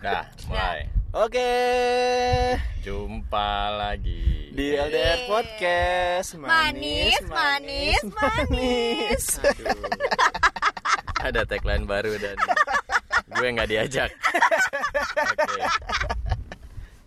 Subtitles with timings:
[0.00, 0.88] Dah, mulai.
[1.10, 1.52] Oke,
[2.80, 4.48] Jumpa lagi.
[4.50, 9.24] di LDR Podcast Manis, manis, manis.
[9.42, 9.90] Aduh.
[11.20, 12.38] Ada tagline baru dan
[13.28, 14.10] gue nggak diajak.
[15.20, 15.62] Oke.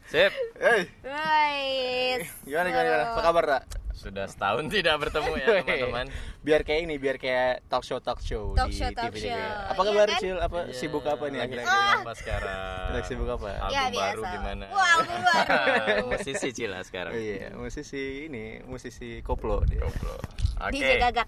[0.06, 0.30] Sip,
[0.60, 2.30] Hey, Guys.
[2.46, 3.04] gimana gimana, gimana?
[3.10, 3.64] Apa kabar tak?
[4.04, 6.06] Sudah setahun tidak bertemu ya teman-teman.
[6.40, 9.32] Biar kayak ini, biar kayak talk show talk show Talk di show, TV talk juga.
[9.32, 9.48] show.
[9.66, 10.20] Apa Iya kabar kan?
[10.20, 10.38] Cil?
[10.38, 11.72] Apa Iya, sibuk apa nih lagi akhir-akhir?
[11.72, 12.58] sibuk apa sekarang?
[12.92, 13.48] Lagi sibuk apa?
[13.56, 14.34] Album Ya, baru biasa.
[14.36, 14.66] gimana?
[14.68, 16.04] Wah, album baru.
[16.12, 17.12] Musisi Cila sekarang.
[17.12, 19.80] Oh, iya, musisi ini, musisi koplo dia.
[19.82, 20.20] Koplo.
[20.68, 20.76] Oke.
[20.76, 21.28] DJ Gagak.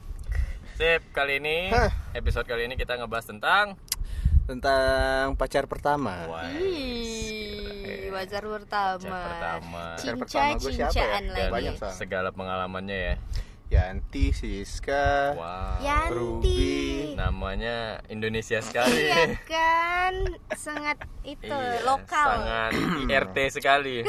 [0.76, 1.72] Sip, kali ini
[2.12, 3.80] episode kali ini kita ngebahas tentang
[4.46, 6.30] Tentang pacar pertama.
[6.30, 9.02] Wah, Ih, wajar pertama.
[9.02, 9.84] Pacar pertama.
[9.98, 11.08] Pacar pertama gue siapa ya?
[11.12, 11.52] Dan lagi.
[11.52, 11.90] Banyak, Sa.
[11.92, 13.16] segala pengalamannya ya.
[13.66, 15.82] Yanti, Siska, Wow.
[15.82, 16.14] Yanti.
[16.14, 16.70] Ruby.
[17.18, 19.10] Namanya Indonesia sekali.
[19.10, 20.14] Iya kan,
[20.54, 22.46] sangat itu Iya, lokal.
[22.46, 22.72] Sangat
[23.10, 24.06] IRT sekali.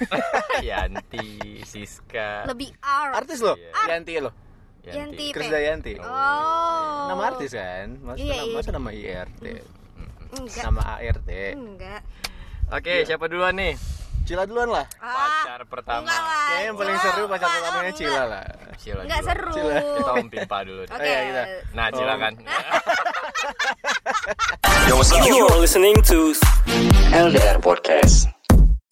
[0.64, 2.48] Yanti, Siska.
[2.48, 3.20] Lebih art.
[3.20, 3.92] Artis loh, Iya.
[3.92, 4.32] Yanti loh.
[4.86, 5.26] Yanti.
[5.30, 5.92] Krisdayanti.
[5.96, 7.08] Oh.
[7.08, 7.96] Nama artis kan?
[7.98, 8.54] Masa, Iya, nama, iya.
[8.54, 9.44] masa nama IRT?
[10.34, 10.62] Enggak.
[10.62, 11.30] Nama ART.
[11.54, 12.00] Enggak.
[12.70, 13.72] Oke, siapa duluan nih?
[14.24, 14.84] Cila duluan lah.
[14.98, 16.08] Ah, Pacar pertama.
[16.08, 17.04] Kayaknya yang paling Cila.
[17.06, 17.98] seru pacar pertamanya enggak.
[17.98, 18.44] Cila lah.
[18.74, 19.28] Cila Enggak duluan.
[19.30, 19.52] seru.
[19.54, 19.74] Cila.
[19.94, 20.82] Kita om pimpa dulu.
[20.82, 20.92] Oke.
[20.94, 21.42] Oh, iya, kita.
[21.72, 22.18] Nah, Cila Oh.
[22.18, 22.32] kan.
[25.26, 26.32] You're listening to
[27.10, 28.28] LDR Podcast.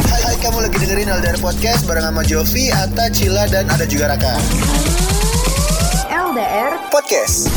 [0.03, 4.33] Hai kamu lagi dengerin LDR Podcast bareng sama Jovi, Ata, Cila, dan ada juga Raka
[6.33, 6.89] LDR.
[6.89, 7.53] Podcast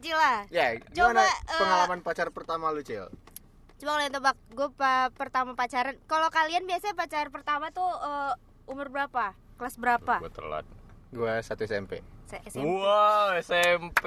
[0.00, 0.50] Cila.
[0.50, 3.06] Ya, Coba, gimana eh, pengalaman pacar pertama lu, Cil?
[3.78, 5.94] Coba kalian tebak, gue pa- pertama pacaran.
[6.04, 8.34] Kalau kalian biasanya pacar pertama tuh eh,
[8.66, 9.30] umur berapa?
[9.54, 10.18] Kelas berapa?
[10.18, 10.66] Gue telat.
[11.08, 12.02] Gua satu SMP.
[12.26, 12.66] SMP.
[12.66, 14.04] Wow, SMP.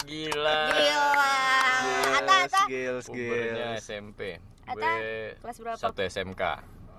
[0.00, 0.60] Gila.
[0.72, 1.36] Gila.
[2.16, 2.60] Ata, Ata.
[2.64, 3.84] Skills, Pubernya skills.
[3.84, 4.20] SMP.
[4.64, 5.76] Ata, Gue kelas berapa?
[5.78, 6.42] Satu SMK.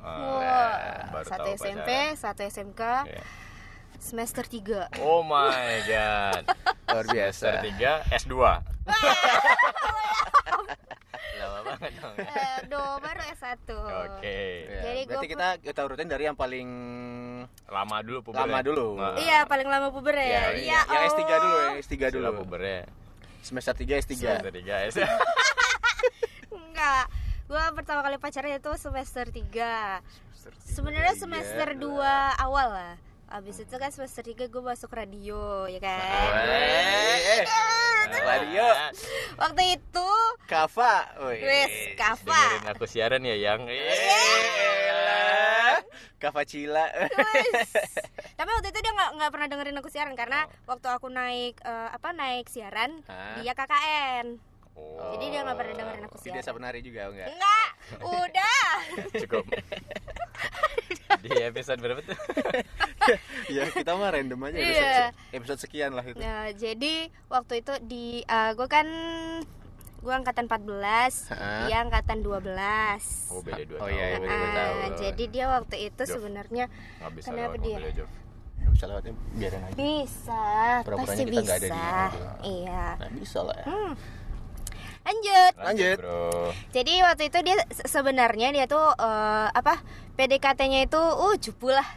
[0.02, 0.74] Ah, Wah,
[1.12, 2.14] baru satu SMP, pacaran.
[2.16, 3.22] satu SMK, Iya.
[4.02, 5.54] Semester 3 Oh my
[5.86, 6.44] god.
[6.90, 8.02] Luar Semester biasa.
[8.04, 8.34] 3 S2.
[11.38, 12.16] Lama banget dong.
[12.16, 12.28] ya.
[12.60, 14.42] Aduh, baru S1 Oke.
[14.68, 16.68] Ya, Jadi berarti gua- kita kita urutin dari yang paling
[17.66, 18.46] Lama dulu pubernya.
[18.46, 18.88] Lama dulu.
[18.96, 20.28] Nah, Iya, paling lama puber ya.
[20.28, 22.30] ya, Iya, yang S3 dulu, yang S3 Sila dulu.
[22.40, 22.84] pubernya.
[23.42, 24.14] Semester 3 S3.
[24.14, 24.96] Semester 3 S.
[26.52, 27.06] Enggak.
[27.48, 30.04] Gua pertama kali pacaran itu semester 3.
[30.64, 32.06] Sebenarnya semester 2
[32.38, 32.94] awal lah.
[33.32, 36.04] Abis itu kan semester 3 gue masuk radio ya kan.
[36.52, 37.48] Eh,
[38.20, 38.68] radio
[39.40, 40.10] Waktu itu
[40.44, 41.16] Kava.
[41.24, 42.28] Wes Kava.
[42.60, 43.72] Dengerin aku siaran ya yang.
[43.72, 44.60] Elah.
[46.20, 46.86] Kava Cila.
[48.38, 51.90] Tapi waktu itu dia nggak nggak pernah dengerin aku siaran karena waktu aku naik eh,
[51.90, 53.40] apa naik siaran Hah?
[53.40, 54.28] dia KKN.
[54.72, 56.60] Oh, Jadi dia nggak pernah dengerin aku Di desa siaran.
[56.60, 57.28] penari juga enggak?
[57.32, 57.70] Enggak,
[58.04, 58.72] udah.
[59.24, 59.46] cukup.
[61.22, 62.18] Di episode berapa tuh?
[63.56, 64.66] ya kita mah random aja Iya.
[64.66, 66.18] episode, episode sekian lah itu.
[66.18, 66.94] Nah, jadi
[67.28, 68.88] waktu itu di gue kan
[69.98, 71.62] gue angkatan 14, Hah?
[71.64, 72.42] dia angkatan 12.
[73.30, 73.94] Oh beda dua Oh, tahun.
[73.94, 74.90] iya, iya, beda dua Ah, tahun.
[74.98, 76.66] jadi dia waktu itu sebenarnya
[77.12, 77.78] bisa Kenapa lewat dia?
[77.78, 78.06] mobilnya.
[78.58, 79.76] Nggak bisa lewatnya biarin aja.
[79.76, 80.44] bisa,
[80.86, 82.06] pasti kita nggak ada di bisa.
[82.44, 82.84] Iya.
[82.96, 83.66] Nah bisa lah ya.
[83.68, 83.94] Hmm.
[85.02, 85.54] Lanjut.
[85.60, 85.98] Lanjut.
[85.98, 86.30] bro.
[86.72, 89.82] Jadi waktu itu dia se- sebenarnya dia tuh eh, apa
[90.22, 91.88] PDKT-nya itu uh cupu lah.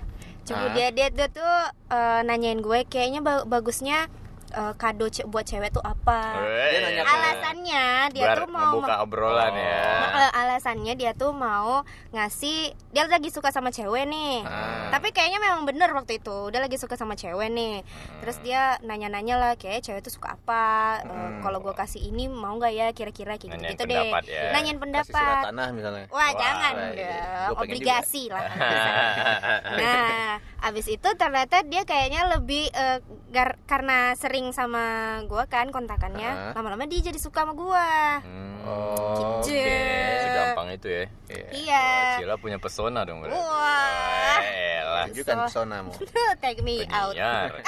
[0.64, 0.72] Ah.
[0.72, 1.54] dia dia tuh
[1.92, 4.08] eh, nanyain gue kayaknya ba- bagusnya
[4.54, 6.38] eh, kado ce- buat cewek tuh apa.
[6.40, 9.82] Dia nanya Alasannya dia Biar tuh mau membuka obrolan ya.
[10.14, 14.88] Eh, alasannya dia tuh mau ngasih dia lagi suka sama cewek nih Ah.
[14.88, 17.82] tapi kayaknya memang bener waktu itu dia lagi suka sama cewek nih
[18.18, 20.66] terus dia nanya-nanya lah kayak cewek tuh suka apa
[20.96, 21.40] Eh, Hmm.
[21.40, 24.50] kalau gue kasih ini mau nggak ya kira-kira kayak Nanyain gitu, gitu deh ya.
[24.50, 26.04] nanyain Kasih surat pendapat tanah misalnya.
[26.06, 28.42] wah, Wah, jangan dong pengen obligasi lah
[29.80, 30.30] nah
[30.64, 32.98] abis itu ternyata dia kayaknya lebih eh,
[33.28, 34.80] gar- karena sering sama
[35.22, 37.88] gue kan kontakannya lama-lama dia jadi suka sama gue
[38.24, 39.60] Hmm, Oh, Gitu.
[39.60, 39.76] oke.
[40.24, 41.04] Segampang itu ya.
[41.52, 41.84] iya
[42.16, 43.36] Cila punya pesona dong berarti.
[43.36, 44.40] Wah.
[44.40, 45.04] Elah.
[45.06, 45.92] Tunjukkan pesonamu.
[46.42, 47.60] take me out Penyiar.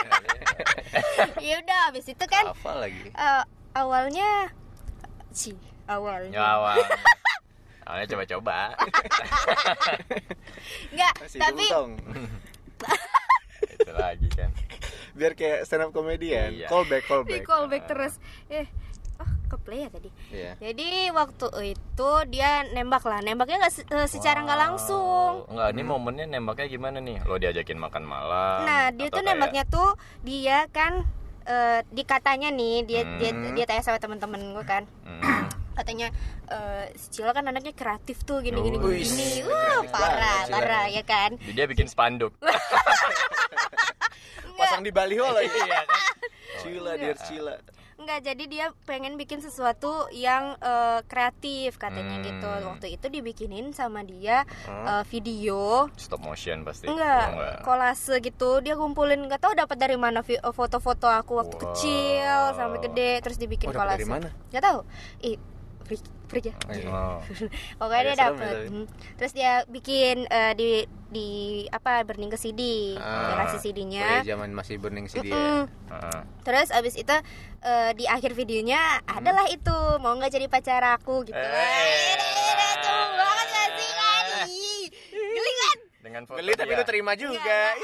[1.45, 3.13] ya udah abis itu kan Apa lagi?
[3.13, 3.43] eh,
[3.75, 4.49] awalnya
[5.29, 5.53] si
[5.85, 6.75] awalnya Nyawa.
[7.87, 8.59] Awalnya coba-coba.
[10.91, 11.67] enggak tapi.
[13.67, 14.51] Itu lagi kan.
[15.13, 16.53] Biar kayak stand up comedian.
[16.55, 16.69] Iya.
[16.69, 17.43] Callback, di callback.
[17.43, 18.15] callback terus
[18.47, 18.67] eh
[19.17, 20.53] oh ke play ya tadi Iya.
[20.61, 25.83] jadi waktu itu dia nembak lah nembaknya nggak se- eh, secara nggak langsung Enggak, ini
[25.83, 27.25] momennya nembaknya gimana nih?
[27.25, 28.61] Lo diajakin makan malam.
[28.63, 31.01] nah dia tuh kayak- nembaknya tuh dia kan
[31.45, 33.55] eh, dikatanya nih dia dia Hmm.
[33.55, 35.49] dia tanya sama temen-temen gue kan Hmm.
[35.77, 36.09] Katanya
[36.47, 40.55] eh, si Cila kan anaknya kreatif tuh gini gini Oh, gini wah parah Cila.
[40.57, 42.33] parah ya kan Dia bikin spanduk.
[44.57, 45.53] Pasang di baliho lagi.
[45.53, 45.87] Iya kan?
[46.59, 47.57] Cila, dear Cila.
[47.97, 52.25] Enggak, jadi dia pengen bikin sesuatu yang eh, kreatif katanya Hmm.
[52.25, 52.51] gitu.
[52.67, 56.85] Waktu itu dibikinin sama dia eh, video Stop motion pasti.
[56.87, 57.57] enggak, Oh, enggak.
[57.63, 58.61] kolase gitu.
[58.61, 61.63] Dia kumpulin enggak tahu dapat dari mana eh, foto-foto aku waktu Wow.
[61.67, 63.93] kecil sampai gede terus dibikin Oh, kolase.
[63.95, 64.29] dari mana?
[64.47, 64.79] Enggak tahu.
[65.23, 65.37] Ih,
[65.87, 66.55] freak, freak ya.
[66.85, 67.23] Oh.
[67.77, 68.43] Pokoknya dia Agak dapat.
[68.43, 68.69] ya tapi.
[68.69, 68.87] Hmm.
[69.17, 70.71] Terus dia bikin eh, di
[71.07, 71.29] di
[71.69, 72.61] apa burning ke CD.
[72.93, 73.47] Dia Ah.
[73.47, 74.07] kasih Oh, CD-nya.
[74.21, 75.65] iya, zaman masih burning CD Mm-mm.
[75.65, 75.95] ya.
[75.95, 76.21] Heeh.
[76.43, 77.17] Terus abis itu
[77.61, 81.39] eh, di akhir videonya adalah itu mau nggak jadi pacar aku gitu.
[81.39, 81.47] Eh.
[81.47, 84.25] Eh, cowok banget gak sih kan?
[84.29, 85.79] Kan?
[86.03, 86.79] Dengan foto Geli tapi dia.
[86.79, 87.61] lu terima juga.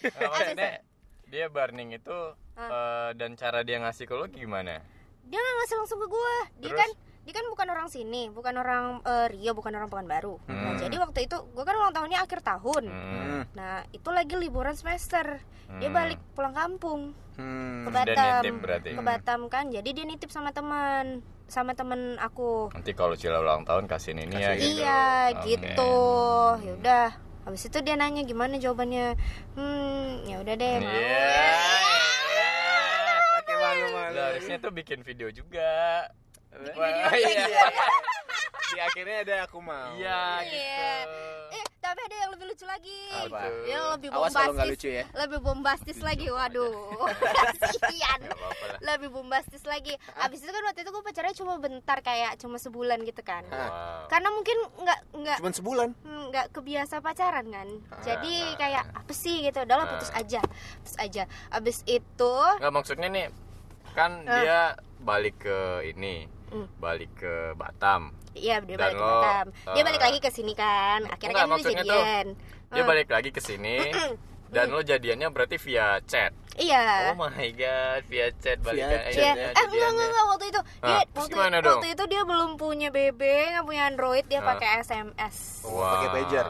[0.00, 0.80] Nah, maksudnya
[1.26, 2.18] dia burning itu
[2.56, 4.80] eh, dan cara dia ngasih ke lu gimana?
[5.22, 6.36] Dia nggak ngasih langsung ke gue.
[6.58, 6.80] Dia Terus?
[6.80, 6.90] kan
[7.20, 10.40] dia kan bukan orang sini, bukan orang eh, Rio, bukan orang Pekanbaru.
[10.46, 12.84] Nah, jadi waktu itu gue kan ulang tahunnya akhir tahun.
[12.86, 13.42] Hmm.
[13.52, 15.38] Nah, itu lagi liburan semester.
[15.70, 15.94] Dia Hmm.
[15.94, 17.84] balik pulang kampung Hmm.
[17.84, 18.42] ke Batam.
[18.82, 19.68] Ke Batam kan.
[19.68, 22.72] Jadi dia nitip sama teman, sama temen aku.
[22.72, 24.66] Nanti kalau Cila ulang tahun kasihin ini ya gitu.
[24.76, 25.44] Iya Oke.
[25.46, 25.94] gitu.
[26.60, 27.08] Ya udah.
[27.40, 29.16] Habis itu dia nanya gimana jawabannya.
[29.54, 30.76] Hmm, ya udah deh.
[30.78, 30.90] Mau.
[30.90, 32.50] Iya.
[33.38, 34.12] Pakai malu-malu.
[34.12, 36.04] Lah, harusnya tuh bikin video juga.
[36.50, 37.46] Wah, iya.
[38.70, 39.94] Di akhirnya ada aku mau.
[39.94, 40.46] Iya Iya.
[41.02, 41.18] gitu.
[41.50, 43.00] Eh, tapi ada yang lebih lucu lagi.
[43.10, 43.38] Apa?
[43.64, 44.70] Yang lebih Awas kalau bombastis.
[44.70, 45.04] lucu ya.
[45.12, 46.26] Lebih bombastis lagi.
[46.28, 47.02] Waduh.
[47.60, 48.20] Kasihan.
[48.80, 49.94] Lebih bombastis lagi.
[50.16, 53.42] Abis itu kan waktu itu gue pacarnya cuma bentar kayak cuma sebulan gitu kan.
[53.44, 54.06] Wow.
[54.06, 55.88] Karena mungkin nggak nggak Cuman sebulan.
[56.00, 60.38] Hmm, nggak kebiasa pacaran kan Ah, jadi kayak apa sih gitu udahlah putus aja
[60.78, 63.26] putus aja abis itu Nggak maksudnya nih
[63.90, 66.66] kan dia balik ke ini, Hmm.
[66.76, 68.10] balik ke Batam.
[68.32, 71.26] iya dia Dan balik ke lo, Batam dia eh, balik lagi ke sini kan akhirnya
[71.26, 72.26] Enggak, kan dia maksudnya tuh jadian
[72.66, 72.86] dia Hmm.
[72.86, 73.76] balik lagi ke sini
[74.50, 76.34] dan lo jadiannya berarti via chat.
[76.56, 79.14] iya Oh my god, via chat balik Via ke chat.
[79.16, 79.46] Iya, jadiannya.
[79.48, 81.80] eh enggak enggak enggak waktu itu dia Ah, waktu, waktu dong?
[81.88, 84.46] itu dia belum punya BB nggak punya Android dia Ah.
[84.48, 85.86] pakai SMS Wow.
[85.88, 86.46] Pakai pager.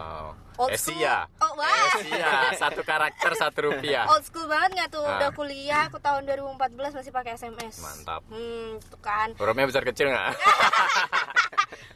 [0.61, 0.93] Old school.
[0.95, 1.25] Esia.
[1.37, 4.05] oh wah Esia, satu karakter satu rupiah.
[4.07, 5.17] old school banget nggak tuh Ah.
[5.17, 6.61] udah kuliah aku tahun 2014
[6.95, 8.21] masih pakai SMS Mantap.
[8.29, 10.37] hmm itu kan Hurufnya besar kecil nggak?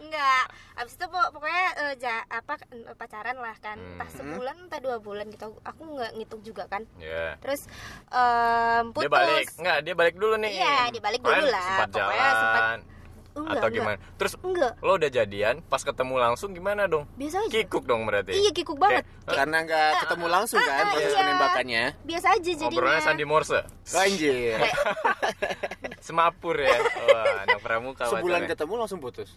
[0.00, 0.44] Enggak.
[0.74, 3.76] Abis itu pok- pokoknya eh, ja- apa eh, pacaran lah kan.
[3.76, 3.94] Hmm.
[3.94, 5.46] Entah sebulan entah dua bulan gitu.
[5.62, 6.82] Aku nggak ngitung juga kan.
[6.96, 7.34] Ya.
[7.38, 7.66] Terus
[8.08, 9.04] em, putus.
[9.04, 9.78] Dia balik, nggak?
[9.82, 10.52] Dia balik dulu nih.
[10.52, 11.66] Iya, dia balik dulu lah.
[11.68, 12.82] Sempat Pokoknya jalan sempat-
[13.34, 13.74] Enggak, atau enggak.
[13.74, 13.96] gimana?
[14.14, 14.72] Terus Enggak.
[14.78, 17.04] lo udah jadian, pas ketemu langsung gimana dong?
[17.14, 17.50] Biasa aja.
[17.50, 18.30] Kikuk dong berarti.
[18.30, 19.02] Iya, kikuk banget.
[19.02, 21.18] Kayak, Karena nggak ketemu langsung kan ah, proses iya.
[21.18, 21.84] penembakannya.
[22.02, 22.70] Biasa aja jadinya.
[22.70, 23.60] Ngobrolnya Sandi Morse.
[23.90, 24.58] Anjir.
[26.06, 26.78] Semapur ya.
[26.78, 28.50] Wah, anak pramuka Sebulan pacarnya.
[28.54, 29.30] ketemu langsung putus.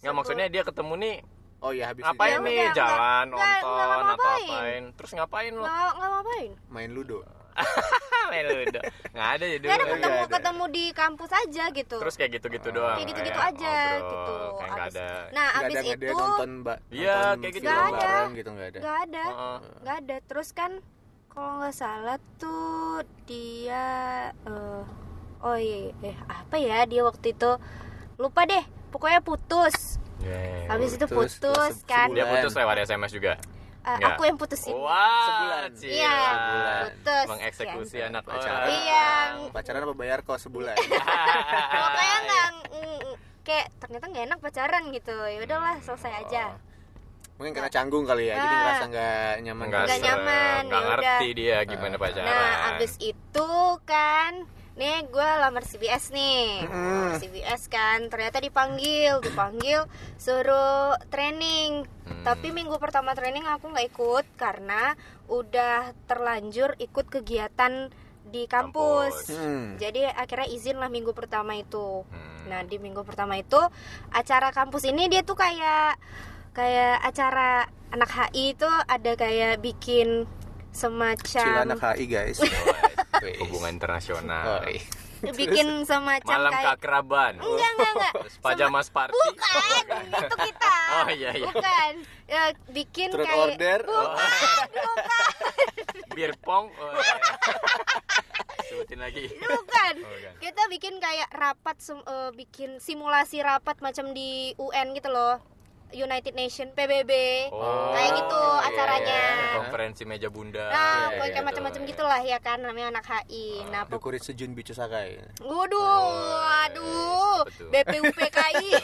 [0.00, 1.16] Nggak maksudnya dia ketemu nih
[1.64, 4.44] Oh iya habis ngapain itu nih Enggak, jalan enggak, enggak, nonton enggak atau ngapa-ngapain.
[4.44, 6.50] apain terus ngapain lo Nggak, nggak ngapain.
[6.68, 7.18] main ludo.
[8.30, 8.80] main ludo
[9.10, 10.32] nggak ada ya dulu Nggak ada ketemu ada.
[10.32, 11.96] ketemu di kampus aja gitu.
[11.98, 14.34] terus kayak gitu-gitu doang kayak gitu-gitu kayak aja ngobrol, gitu.
[14.54, 16.78] kayak Abis- ada Nah, Nggak abis ada nggak ada itu nonton mbak.
[16.88, 18.12] Iya, kayak gitu Nggak ada.
[18.32, 18.78] gitu nggak ada.
[18.80, 19.24] nggak ada.
[19.24, 19.58] Heeh.
[19.80, 20.70] nggak ada terus kan
[21.28, 23.86] kalau nggak salah tuh dia
[24.30, 24.82] eh,
[25.40, 27.50] oh iya eh, apa ya dia waktu itu
[28.16, 30.70] lupa deh pokoknya putus Yeah.
[30.70, 33.36] habis itu putus, putus terus kan dia putus lewat SMS juga
[33.84, 34.10] Eh, Nggak?
[34.10, 35.70] aku yang putusin Wah, Sebulan.
[35.78, 36.16] Iya
[36.82, 38.08] putus mengeksekusi Kan.
[38.10, 38.56] anak Pacaran.
[38.56, 39.06] orang Iya.
[39.52, 40.76] Pacaran apa bayar kos sebulan?
[41.84, 43.12] pokoknya nggak mm,
[43.44, 46.44] kayak ternyata nggak enak pacaran gitu ya udahlah selesai aja
[47.34, 48.60] Mungkin karena canggung kali ya, jadi Nah.
[48.62, 49.66] ngerasa nggak nyaman.
[49.66, 53.50] nggak serem, nyaman, nggak ya ngerti dia gimana pacaran nah abis itu
[53.82, 54.32] kan
[54.74, 62.20] nih gue lamar CBS nih Lamar CBS kan ternyata dipanggil dipanggil suruh training Hmm.
[62.20, 64.92] tapi minggu pertama training aku nggak ikut karena
[65.24, 67.88] udah terlanjur ikut kegiatan
[68.24, 69.32] di kampus, Kampus.
[69.32, 69.80] Hmm.
[69.80, 72.44] jadi akhirnya izin lah minggu pertama itu Hmm.
[72.44, 73.56] nah di minggu pertama itu
[74.10, 75.96] acara kampus ini dia tuh kayak
[76.52, 80.28] kayak acara anak HI itu ada kayak bikin
[80.68, 82.36] Cila semacam anak HI guys.
[83.40, 84.82] Hubungan Oh, internasional iya.
[85.40, 87.32] bikin semacam malam kayak keakraban.
[87.38, 88.12] Enggak enggak enggak.
[88.22, 89.16] Terus pajamas party.
[89.16, 90.76] Bukan itu kita.
[90.92, 91.48] Oh, iya, iya.
[91.48, 91.92] bukan.
[92.24, 93.80] Ya, bikin Truth kayak order.
[93.84, 95.24] bukan bukan.
[96.12, 96.66] Bir pong.
[96.74, 97.16] Oh, iya.
[98.64, 99.24] sebutin lagi.
[99.32, 99.94] Bukan.
[99.96, 100.32] Oh, bukan.
[100.40, 105.40] kita bikin kayak rapat sem- eh, bikin simulasi rapat macam di UN gitu loh
[105.96, 107.12] United Nation PBB
[107.48, 109.56] Oh, kayak gitu iya, acaranya iya.
[109.56, 110.66] Konferensi meja bunda.
[110.66, 111.90] nah Iya, kayak iya, macam-macam betul.
[111.90, 115.22] gitulah ya kan namanya anak HI nah pok- Dokurit sejun bicu sakai.
[115.40, 117.68] waduh aduh betul.
[117.70, 118.70] BPUPKI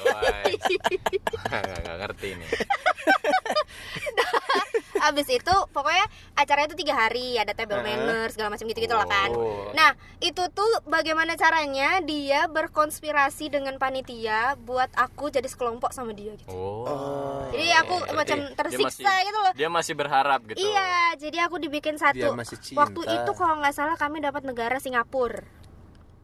[1.81, 2.51] Nggak ngerti nih.
[5.01, 7.97] abis itu pokoknya acaranya itu tiga hari ada table Heeh.
[7.97, 9.73] manner segala macam gitu gitulah kan Oh.
[9.73, 16.37] nah itu tuh bagaimana caranya dia berkonspirasi dengan panitia buat aku jadi sekelompok sama dia
[16.37, 16.85] gitu Oh.
[17.51, 20.59] Jadi aku Berarti macam dia tersiksa masih- gitu loh Dia masih berharap gitu.
[20.63, 22.17] Iya, jadi aku dibikin satu.
[22.17, 22.79] Dia masih cinta.
[22.81, 25.43] Waktu itu kalau nggak salah kami dapat negara Singapura.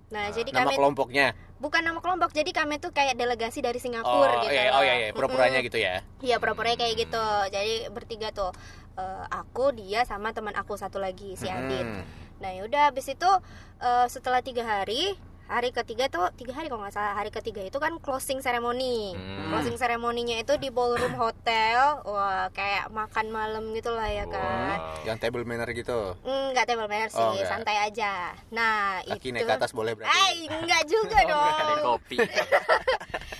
[0.06, 1.34] Nah, jadi Nama kami kelompoknya.
[1.56, 4.54] bukan nama kelompok, jadi kami tuh kayak delegasi dari Singapura Oh, gitu.
[4.54, 5.08] iya, oh iya, iya.
[5.10, 6.04] Pura-puranya gitu ya.
[6.22, 7.24] Iya, pura-puranya kayak gitu.
[7.50, 8.54] Jadi bertiga tuh
[8.94, 11.82] eh, aku, dia sama teman aku satu lagi si Adit.
[11.82, 12.06] Hmm.
[12.38, 13.30] Nah, yaudah habis itu
[13.78, 17.76] eh, setelah tiga hari hari ketiga tuh tiga hari kalau nggak salah hari ketiga itu
[17.76, 19.48] kan closing ceremony Hmm.
[19.48, 25.06] closing ceremoninya itu di ballroom hotel wah kayak makan malam gitulah ya kan Wow.
[25.06, 26.18] Yang table manner gitu.
[26.20, 27.46] Enggak table manner sih, Oh, enggak.
[27.46, 28.34] santai aja.
[28.50, 30.10] Nah, Kaki itu naik ke atas boleh berarti.
[30.10, 31.84] Eh, enggak juga Ada dong.
[31.94, 32.18] kopi.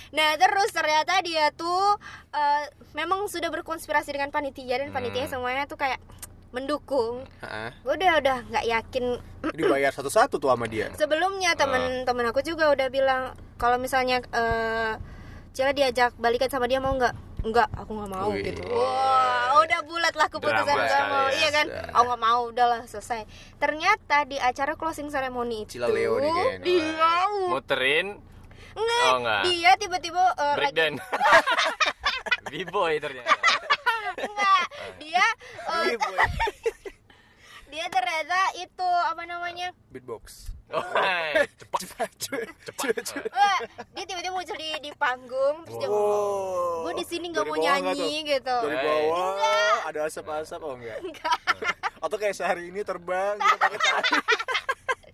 [0.09, 1.99] Nah, terus ternyata dia tuh
[2.31, 5.33] eh, memang sudah berkonspirasi dengan panitia dan panitia Hmm.
[5.33, 5.99] semuanya tuh kayak
[6.49, 7.23] mendukung.
[7.39, 7.69] Heeh.
[7.81, 9.05] Gue udah udah nggak yakin.
[9.51, 10.89] Dibayar satu-satu tuh sama dia.
[10.93, 13.23] Sebelumnya temen-temen aku juga udah bilang
[13.55, 14.93] kalau misalnya eh
[15.51, 17.13] Cila diajak balikan sama dia mau nggak?
[17.37, 18.43] Enggak, aku nggak mau Wih.
[18.43, 18.61] gitu.
[18.67, 21.25] Wah, udah bulat lah keputusan nggak mau.
[21.25, 21.33] ya.
[21.33, 21.65] Iya kan?
[21.91, 23.25] Aku nggak mau, udahlah selesai.
[23.55, 26.61] Ternyata di acara closing ceremony itu Cila Leo nih kayaknya.
[26.61, 28.07] dia Muterin.
[28.73, 29.41] enggak, Oh, enggak.
[29.43, 31.01] dia tiba-tiba eh, lagi Breakdance.
[32.51, 33.33] B-boy ternyata.
[34.19, 34.65] Enggak,
[34.97, 35.25] dia
[35.71, 36.17] eh, Iya, boy.
[37.67, 39.69] dia ternyata itu apa namanya?
[39.89, 40.49] Beatbox.
[40.67, 41.47] Oh, hai.
[41.55, 42.11] cepat.
[43.31, 43.59] Wah,
[43.95, 46.83] dia tiba-tiba muncul di di panggung terus dia ngomong, Oh.
[46.83, 48.57] gue di sini nggak mau nyanyi gitu.
[48.63, 49.31] Dari bawah
[49.87, 50.99] ada asap-asap oh enggak?
[50.99, 51.39] Enggak.
[51.97, 54.11] Atau kayak sehari ini terbang gitu pakai tali.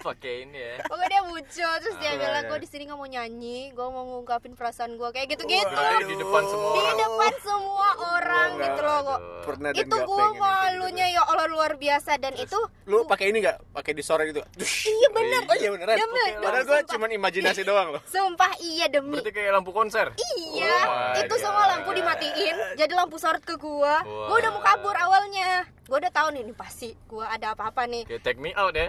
[0.03, 0.75] Pakai ini ya.
[0.83, 1.43] Pokoknya dia muncul
[1.79, 2.49] terus dia Oh, bilang iya.
[2.49, 5.63] gue di sini nggak mau nyanyi, gue mau ngungkapin perasaan gue kayak gitu-gitu.
[5.65, 6.97] Berarti di depan semua Di orang.
[6.99, 8.67] depan semua orang enggak.
[8.67, 9.19] gitu loh kok.
[9.43, 11.15] Pernah Itu nggak gue kayak malunya gitu.
[11.15, 13.57] ya Allah luar biasa dan itu Lu pakai ini enggak?
[13.71, 14.43] Pakai disorot gitu.
[14.85, 15.41] iya bener.
[15.45, 15.95] Oh iya beneran.
[15.95, 18.01] Demi, Oke, demi, Padahal gue cuman imajinasi doang loh.
[18.05, 19.15] Sumpah iya demi.
[19.15, 20.11] Berarti kayak lampu konser.
[20.37, 24.03] Iya, Oh itu semua lampu dimatiin, jadi lampu sorot ke gua.
[24.03, 24.27] Wow.
[24.27, 25.63] Gua udah mau kabur awalnya.
[25.83, 28.07] Gua udah tahu nih, ini pasti gua ada apa-apa nih.
[28.07, 28.87] Kayak take me out ya.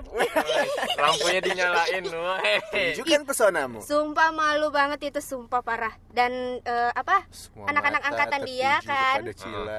[1.02, 2.06] Lampunya dinyalain.
[2.06, 3.78] Tunjukkan pesonamu.
[3.80, 5.90] Sumpah malu banget itu, sumpah parah.
[6.08, 7.26] Dan eh, apa?
[7.28, 9.18] Semua Anak-anak mata angkatan dia kan.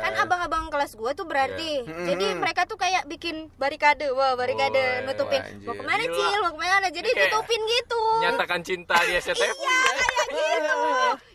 [0.03, 1.81] Kan abang-abang kelas gua tuh berarti.
[1.81, 2.05] Iya.
[2.05, 2.39] Jadi Mhm.
[2.39, 5.39] mereka tuh kayak bikin barikade, wah barikade Oh, nutupin.
[5.63, 6.13] Mau ke mana Gila.
[6.13, 6.39] Cil?
[6.41, 6.87] Mau ke mana?
[6.89, 8.01] Jadi Kayak tutupin gitu.
[8.21, 9.39] Nyatakan cinta di SCTV.
[9.39, 10.75] Iya, kayak gitu.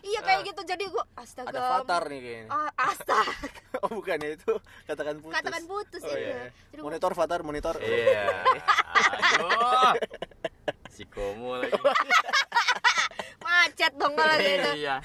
[0.01, 0.61] Iya kayak gitu.
[0.67, 1.49] Jadi gua astaga.
[1.49, 2.47] Ada avatar nih kayaknya.
[2.51, 3.31] Ah, astaga.
[3.81, 5.33] Oh bukan ya itu katakan putus.
[5.33, 6.17] Katakan putus Oh, ya.
[6.17, 6.41] iya.
[6.67, 7.75] Jadi gua- Monitor avatar monitor.
[7.77, 8.23] Iya.
[9.33, 9.93] Aduh.
[10.89, 11.71] Si Komo lagi.
[13.41, 14.95] macet dong kalau gitu Iya.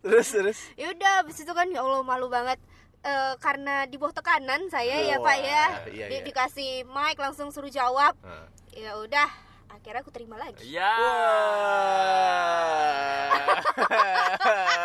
[0.00, 0.58] terus terus.
[0.74, 2.58] ya udah abis itu kan ya allah malu banget
[3.00, 6.20] Eh, karena di bawah tekanan saya ya pak ya Wah, iya, Di- iya.
[6.20, 8.44] dikasih mic langsung suruh jawab Nah.
[8.70, 9.24] ya udah
[9.70, 10.90] akhirnya aku terima lagi Iya.
[12.10, 13.30] Wah.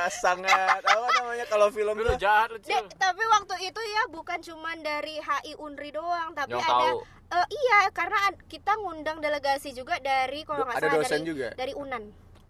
[0.16, 2.86] Sangat apa namanya kalau film tuh jahat lu, Dek, Cil.
[2.96, 6.98] tapi waktu itu ya bukan cuman dari HI Unri doang tapi Yang ada tahu.
[7.26, 11.48] Eh, iya karena kita ngundang delegasi juga dari kalau nggak Ada salah dosen dari juga?
[11.54, 12.04] dari Unan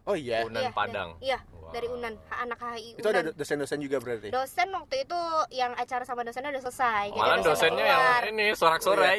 [0.05, 0.43] Oh iya.
[0.43, 1.09] Unan Iya, Padang.
[1.17, 1.39] iya.
[1.75, 4.31] Dari Unan anak HI Itu ada Unan dosen-dosen juga berarti.
[4.31, 5.19] dosen waktu itu
[5.51, 8.21] yang acara sama dosennya udah selesai jadi Malah dosen dosennya keluar.
[8.21, 9.17] yang ini sorak-sorai.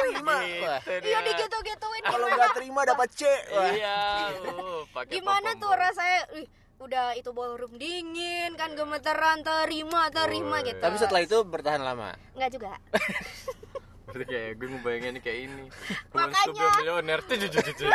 [0.00, 0.36] Terima.
[0.60, 0.80] Wah.
[0.82, 3.22] Gitu iya digitu-gituin Kalau nggak terima dapat C.
[3.72, 4.00] Iya.
[4.90, 6.46] pakai gimana tuh rasanya Ih,
[6.78, 12.12] udah itu ballroom dingin kan gemeteran terima terima Oh, gitu Tapi setelah itu bertahan lama.
[12.34, 12.76] nggak juga
[14.04, 15.64] Berarti kayak gue ngebayangin kayak ini.
[16.10, 16.42] Makanya.
[16.42, 17.18] Super milioner.
[17.22, 17.86] Tuh, tuh.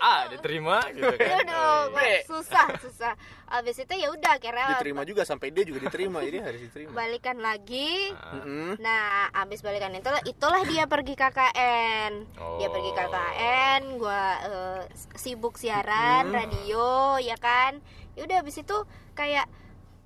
[0.00, 1.26] Ah, diterima gitu kan.
[1.26, 2.20] ya dong Oh, iya.
[2.22, 3.12] susah susah
[3.48, 6.20] abis itu ya udah akhirnya Diterima juga sampai dia juga diterima.
[6.20, 6.90] Jadi harus diterima.
[6.92, 8.76] balikan lagi Mm-mm.
[8.78, 12.12] Nah, abis balikan itu itulah dia pergi KKN.
[12.30, 12.70] Dia Oh.
[12.70, 14.82] pergi KKN, gua eh,
[15.14, 16.88] sibuk siaran radio,
[17.18, 17.80] ya kan.
[18.14, 18.76] Ya udah abis itu
[19.12, 19.48] kayak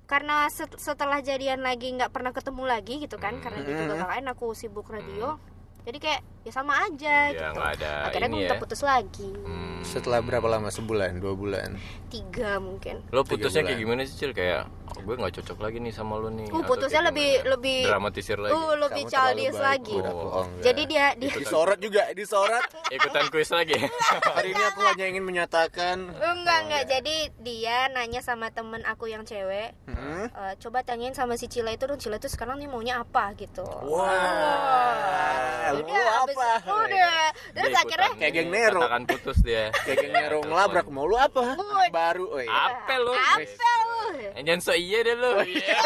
[0.03, 4.25] karena set- setelah jadian lagi nggak pernah ketemu lagi gitu kan, karena dia juga KKN
[4.27, 5.37] aku sibuk radio.
[5.83, 8.59] Jadi kayak ya sama aja Ya, gitu ada akhirnya gue minta ya.
[8.59, 9.71] putus lagi Hmm.
[9.83, 10.71] Setelah berapa lama?
[10.71, 11.75] Sebulan, dua bulan.
[12.07, 14.31] tiga mungkin Lo putusnya kayak gimana sih Cil?
[14.31, 16.47] Kayak oh, gue nggak cocok lagi nih sama lo nih.
[16.47, 17.49] Uh, putusnya lebih gimana?
[17.51, 18.53] lebih dramatisir lagi.
[18.53, 19.97] uh lebih Kamu childish lagi.
[19.97, 20.63] Oh, enggak.
[20.63, 22.63] jadi dia dia Disorot juga, disorot.
[22.95, 23.75] Ikutan kuis lagi.
[24.35, 29.23] Hari ini aku hanya ingin menyatakan enggak enggak jadi dia nanya sama temen aku yang
[29.23, 30.25] cewek Hmm?
[30.25, 33.67] "Eh, coba tanyain sama si Cila itu dong Cila itu sekarang nih maunya apa gitu
[33.83, 36.71] Wah, udah mau abis- apa?
[36.83, 37.15] udah
[37.51, 38.81] terus Dia akhirnya Kayak geng Nero.
[38.81, 39.63] Katakan putus dia.
[39.77, 41.41] Kayak geng Nero ngelabrak mau lu apa?
[41.53, 41.89] Bud.
[41.89, 42.45] Baru, oi.
[42.45, 43.13] Apa lo?
[43.13, 43.41] apa
[43.83, 45.31] lu Eh, Jangan so iya deh lo.
[45.43, 45.77] Iya.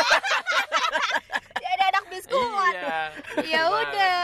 [1.57, 2.99] ya ada anak biskuit Iya.
[3.43, 4.15] ya udah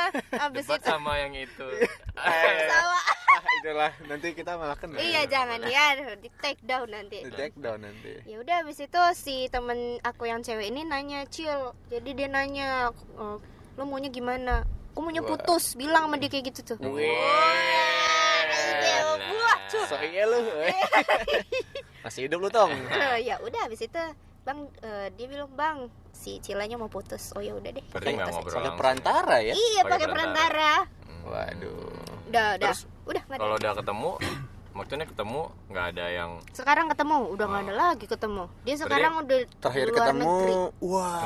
[0.42, 1.68] abis itu sama yang itu.
[2.14, 2.98] Sama
[3.34, 4.96] ah, itulah nanti kita malah kena.
[4.98, 8.22] iya jangan ya di take down nanti Di take down nanti.
[8.24, 12.70] ya udah abis itu si temen aku yang cewek ini nanya cil jadi dia nanya
[12.94, 13.38] "Eh,
[13.74, 14.62] lo maunya gimana
[14.94, 16.78] aku maunya putus bilang sama dia kayak gitu tuh.
[16.78, 17.18] Iya,
[19.18, 19.90] buah, cuy.
[19.90, 20.38] So iya lu.
[22.06, 22.70] Masih hidup lu tong.
[22.94, 24.04] Eh, ya udah abis itu
[24.46, 27.34] bang eh, dia bilang bang si cilanya mau putus.
[27.34, 27.82] Oh ya udah deh.
[27.90, 29.54] Berarti nggak ngobrol Pakai perantara ya?
[29.58, 30.86] iya Pakai perantara.
[31.26, 31.90] Waduh.
[32.30, 32.70] udah udah.
[32.70, 34.12] Terus, udah ada Kalau udah ketemu,
[34.74, 39.40] maksudnya ketemu nggak ada yang sekarang ketemu udah nggak ada lagi ketemu dia sekarang udah
[39.60, 40.54] Terakhir luar ketemu, negeri.
[40.84, 41.22] wah,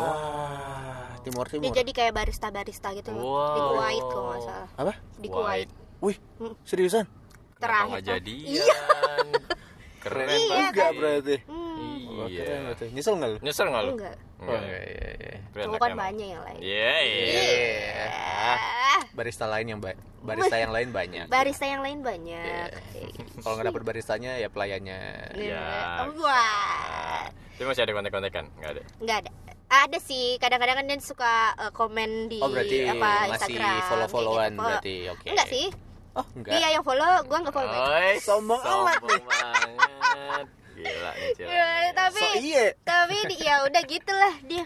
[1.20, 1.74] Timur dia Timur.
[1.74, 3.20] jadi kayak barista barista gitu loh.
[3.20, 3.68] di Wow.
[3.72, 4.94] Kuwait kalau nggak salah Apa?
[5.16, 6.54] di Kuwait Wih, Hmm.
[6.62, 7.06] seriusan?
[7.58, 8.12] terakhir nggak kan?
[8.14, 9.28] jadian.
[9.98, 10.70] Keren Iya, banget.
[10.70, 11.36] Enggak berarti.
[11.44, 11.77] Hmm,
[12.18, 12.44] Wah, Iya.
[12.74, 12.90] keren.
[12.92, 13.38] Nyesel nggak lu?
[13.40, 13.92] Nyesel nggak lo?
[13.94, 15.36] enggak Oh, iya, iya, iya.
[15.48, 17.26] Keren cowok lah kan banyak yang lain Iya, iya.
[17.28, 18.56] Iya.
[19.14, 21.26] Barista lain yang ba- barista yang lain banyak.
[21.28, 22.70] barista yang lain banyak
[23.40, 25.00] Kalau nggak dapet baristanya ya pelayannya.
[25.34, 25.66] Iya.
[26.16, 28.46] wah Tapi masih ada kontak-kontakan?
[28.56, 28.82] Nggak ada.
[29.00, 29.32] nggak ada
[29.68, 34.52] ada sih kadang-kadang kan dia suka eh, komen di Oh berarti apa masih Instagram follow-followan
[34.54, 34.64] gitu.
[34.64, 34.96] berarti.
[35.12, 35.28] Oke.
[35.28, 35.68] enggak sih
[36.14, 36.52] Oh, enggak.
[36.56, 39.22] dia yang follow gua nggak follow Oi, Sombong amat nih.
[40.78, 41.48] Gila nih, Cil.
[41.48, 42.66] Ya, tapi So iya.
[42.80, 44.66] tapi di- ya udah gitulah dia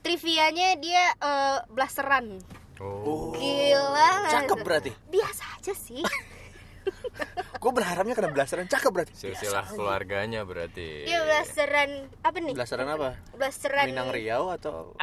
[0.00, 2.40] trivianya dia eh, blasteran
[2.78, 3.28] Oh.
[3.30, 4.90] gila Cakep berarti.
[5.06, 6.00] biasa aja sih
[7.60, 9.12] Gue berharapnya kena blasteran cakep berarti.
[9.12, 11.04] Silsilah keluarganya berarti.
[11.04, 13.20] dia blasteran apa nih Blasteran apa?
[13.30, 14.96] blasteran Minang Riau atau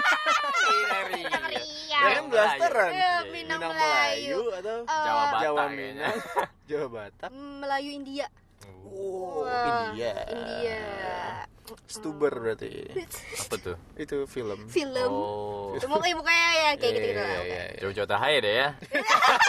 [0.70, 1.58] Minang Minang Riau.
[1.90, 2.06] Riau.
[2.06, 2.90] Kan blasteran.
[2.92, 4.38] Iya, Minang Melayu.
[4.54, 5.64] atau Eh, Jawa Batak Jawa.
[5.68, 6.16] Minang,
[6.70, 7.30] Jawa Batak.
[7.32, 8.26] Melayu India
[8.84, 10.12] Oh, Wah, India.
[10.28, 10.80] India
[11.88, 12.92] Stuber berarti.
[13.40, 13.76] Apa tuh?
[13.96, 14.68] Itu film.
[14.68, 15.72] film Oh.
[15.88, 17.80] Mukanya mukanya ya kayak gitu gitu Iya, iya, iya.
[17.80, 18.68] Jauh-jauh tahaya deh ya.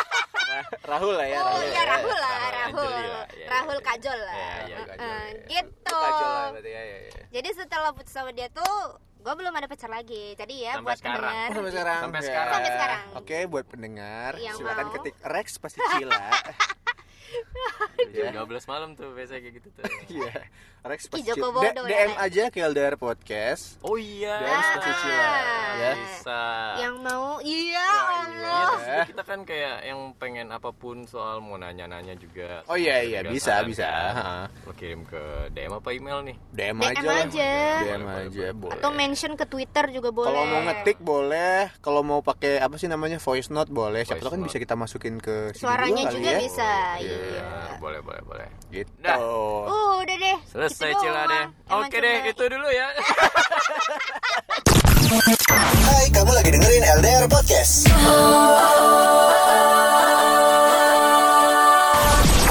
[0.90, 1.38] Rahul lah ya.
[1.44, 1.84] Oh iya ya.
[1.84, 2.94] Rahul lah, Rahul Rahul.
[3.36, 3.82] Iya, iya.
[3.84, 4.36] Kajol lah.
[4.64, 5.98] Iya, Kajol, gitu.
[6.00, 7.12] Kajol lah berarti ya, ya, ya.
[7.36, 8.78] Jadi setelah putus sama dia tuh,
[9.20, 10.38] gue belum ada pacar lagi.
[10.40, 11.20] Jadi ya Sampai buat sekarang.
[11.20, 11.50] pendengar.
[11.52, 12.00] Sampai sekarang.
[12.00, 12.54] Sampai sekarang.
[12.56, 13.02] Sampai sekarang.
[13.20, 14.94] Oke, buat pendengar, Yang silakan mau.
[14.96, 16.16] ketik Rex pasti Cila.
[18.14, 19.84] Jam 12 malam tuh biasanya kayak gitu tuh.
[20.08, 20.34] Iya.
[20.86, 21.58] Rex pasti Ki Joko Cila.
[21.58, 23.82] Bodo D- ya, DM aja ke LDR Podcast.
[23.82, 24.38] Oh iya.
[24.38, 25.26] Dan pasti Cila.
[25.76, 25.92] Ya.
[25.98, 26.42] Bisa.
[26.78, 27.86] Yang mau, iya Iya,
[28.22, 28.70] Allah.
[28.70, 32.62] terus kita kan kayak yang pengen apa pun soal mau nanya-nanya juga.
[32.66, 33.84] Oh iya iya bisa saran bisa.
[33.84, 34.48] kan.
[34.62, 35.22] Lo kirim ke
[35.52, 36.36] DM apa email nih?
[36.50, 37.52] DM, DM aja.
[37.82, 38.74] DM aja boleh.
[38.78, 40.30] Atau mention ke Twitter juga boleh.
[40.30, 44.06] Kalau mau ngetik boleh, kalau mau pakai apa sih namanya voice note boleh.
[44.06, 46.40] Siapa tahu kan bisa kita masukin ke Suaranya juga ya.
[46.40, 46.72] bisa.
[47.02, 47.25] Iya.
[47.26, 47.78] Iya.
[47.82, 48.48] Boleh, boleh, boleh.
[48.70, 48.92] Gitu.
[49.02, 49.18] Dah.
[49.18, 50.38] Uh, udah deh.
[50.46, 51.46] Selesai Gitu Cila deh.
[51.74, 52.88] Oke deh, cuma- itu dulu ya.
[55.86, 57.88] Hai, kamu lagi dengerin LDR Podcast.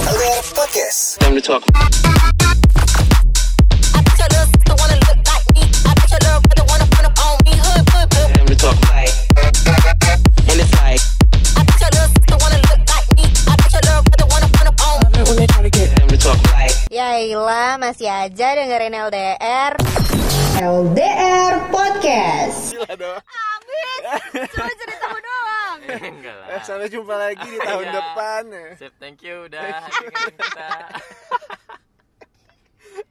[0.07, 1.01] LDR Podcast.
[1.23, 1.63] Time to talk.
[8.65, 8.94] Your
[17.45, 19.77] Ya ilah, masih aja dengerin LDR.
[20.57, 22.73] LDR Podcast.
[22.73, 23.21] Gila dong.
[23.21, 24.01] Habis.
[24.49, 25.79] Cuma ceritamu doang.
[26.09, 26.65] Enggak Eh, lah.
[26.65, 27.93] sampai jumpa lagi di tahun Iya.
[27.93, 28.45] depan.
[28.81, 29.61] Sip, thank you udah
[29.93, 30.73] kita.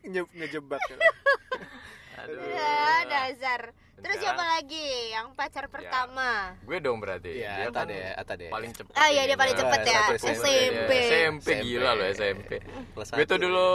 [0.10, 0.82] Nge- ngejebak.
[2.26, 2.42] Aduh.
[2.50, 3.70] Ya, dasar.
[4.04, 6.30] Terus Sekarang- siapa lagi yang pacar pertama?
[6.60, 7.40] Gue dong berarti.
[7.40, 8.50] Iya, Dia kan deh, Ata deh.
[8.50, 8.92] paling cepet.
[8.94, 9.62] Ah iya dia paling ini.
[9.64, 10.02] cepet ya.
[10.12, 10.36] SMP.
[10.36, 10.92] SMP.
[11.08, 12.52] SMP gila loh SMP.
[12.94, 13.70] Gue tuh dulu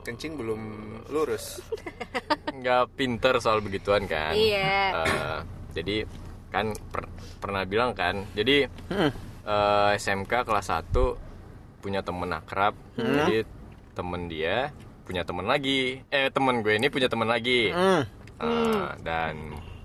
[0.00, 0.62] Kencing belum
[1.08, 1.60] lurus.
[2.58, 4.32] nggak pinter soal begituan kan.
[4.32, 4.74] Iya.
[4.98, 5.38] Eh,
[5.72, 5.96] jadi
[6.48, 8.26] kan per- pernah bilang kan.
[8.32, 9.10] Jadi Hmm.
[9.44, 11.14] eh, SMK kelas 1
[11.78, 12.74] punya temen akrab.
[12.96, 13.06] Hmm.
[13.22, 13.46] Jadi
[13.92, 14.72] temen dia
[15.04, 16.02] punya temen lagi.
[16.08, 17.68] Eh temen gue ini punya temen lagi.
[17.68, 18.02] Hmm.
[18.38, 19.34] Eh, dan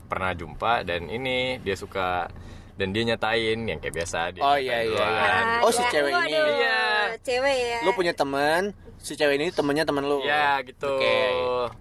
[0.05, 2.29] pernah jumpa dan ini dia suka
[2.73, 5.29] dan dia nyatain yang kayak biasa dia Oh, iya, iya, iya.
[5.59, 6.17] Ah, Oh, si dia- cewek ini.
[6.33, 6.81] waduh, Iya.
[7.19, 7.79] Cewek ya.
[7.81, 8.61] Lu punya teman,
[8.95, 10.21] si cewek ini temennya temen lu.
[10.21, 10.89] Ya gitu.
[10.91, 11.17] Oke.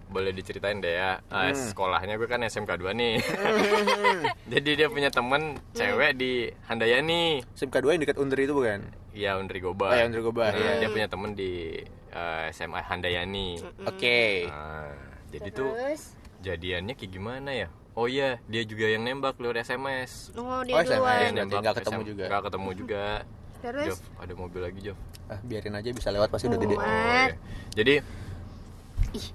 [0.06, 1.20] Boleh diceritain deh ya.
[1.26, 1.56] Ah, Hmm.
[1.56, 3.20] sekolahnya gue kan SMK 2 nih.
[4.52, 6.32] Jadi dia punya temen cewek di
[6.66, 7.40] Handayani.
[7.50, 8.80] SMK 2 yang dekat Undri itu bukan?
[9.12, 9.86] Iya, Undri Goba.
[9.86, 10.72] Oh, ya, Undri Goba, Nah, iya.
[10.78, 11.80] Dia punya temen di
[12.10, 13.56] eh, SMA Handayani.
[13.82, 14.44] Oke.
[14.44, 14.92] Nah,
[15.30, 17.68] jadi tuh Terus, jadiannya kayak gimana ya?
[17.92, 20.32] Oh iya, dia juga yang nembak lewat SMS.
[20.34, 21.18] oh dia Oh, duluan.
[21.20, 22.24] Dia nembak nggak ketemu SM juga.
[22.26, 23.06] Nggak ketemu juga.
[23.62, 24.98] Terus, Jov, ada mobil lagi, Jov.
[25.30, 26.74] Ah, biarin aja bisa lewat pasti udah gede.
[26.74, 27.30] Oh, iya.
[27.72, 27.94] Jadi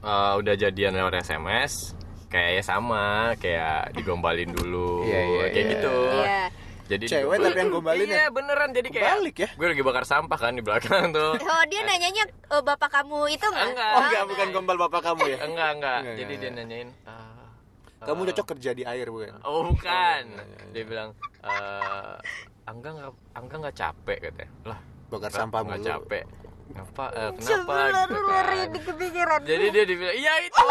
[0.03, 1.95] eh, udah jadian lewat SMS,
[2.27, 5.71] kayak ya sama, kayak digombalin dulu, Iya, iya, kayak iya.
[5.71, 5.95] gitu.
[6.11, 6.43] Iya.
[6.87, 8.27] Jadi Cewek tapi yang gombalin Iya ya?
[8.31, 9.49] beneran jadi kayak Kebalik ya?
[9.59, 11.35] Gue lagi bakar sampah kan di belakang tuh.
[11.57, 13.67] Oh dia nanyanya eh, bapak kamu itu nggak?
[13.75, 13.91] Enggak.
[13.91, 15.37] Oh enggak, bukan gombal bapak kamu ya?
[15.43, 15.99] Enggak, enggak.
[15.99, 16.65] Enggak, Jadi enggak, dia enggak.
[16.65, 17.47] nanyain ah,
[18.07, 19.33] Kamu eh, cocok kerja di air bukan?
[19.43, 20.23] Oh bukan.
[20.31, 20.65] iya, iya.
[20.71, 21.09] Dia bilang
[21.43, 22.15] eh
[22.67, 24.51] Angga nggak Angga nggak capek katanya.
[24.67, 26.23] Lah Bakar sampah nggak capek.
[26.67, 27.05] Kenapa?
[27.11, 27.47] eh, kenapa?
[27.47, 28.67] Sebelah gitu lari kan.
[28.67, 29.39] di kepikiran.
[29.43, 30.65] Jadi dia dibilang, iya itu.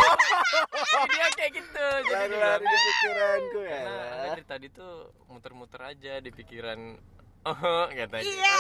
[1.12, 1.86] dia kayak gitu.
[2.04, 3.80] Jadi bilang, di pikiranku ya.
[3.80, 4.94] karena dari tadi tuh
[5.26, 6.80] muter-muter aja di pikiran.
[7.46, 8.26] Oh, katanya.
[8.26, 8.58] Iya.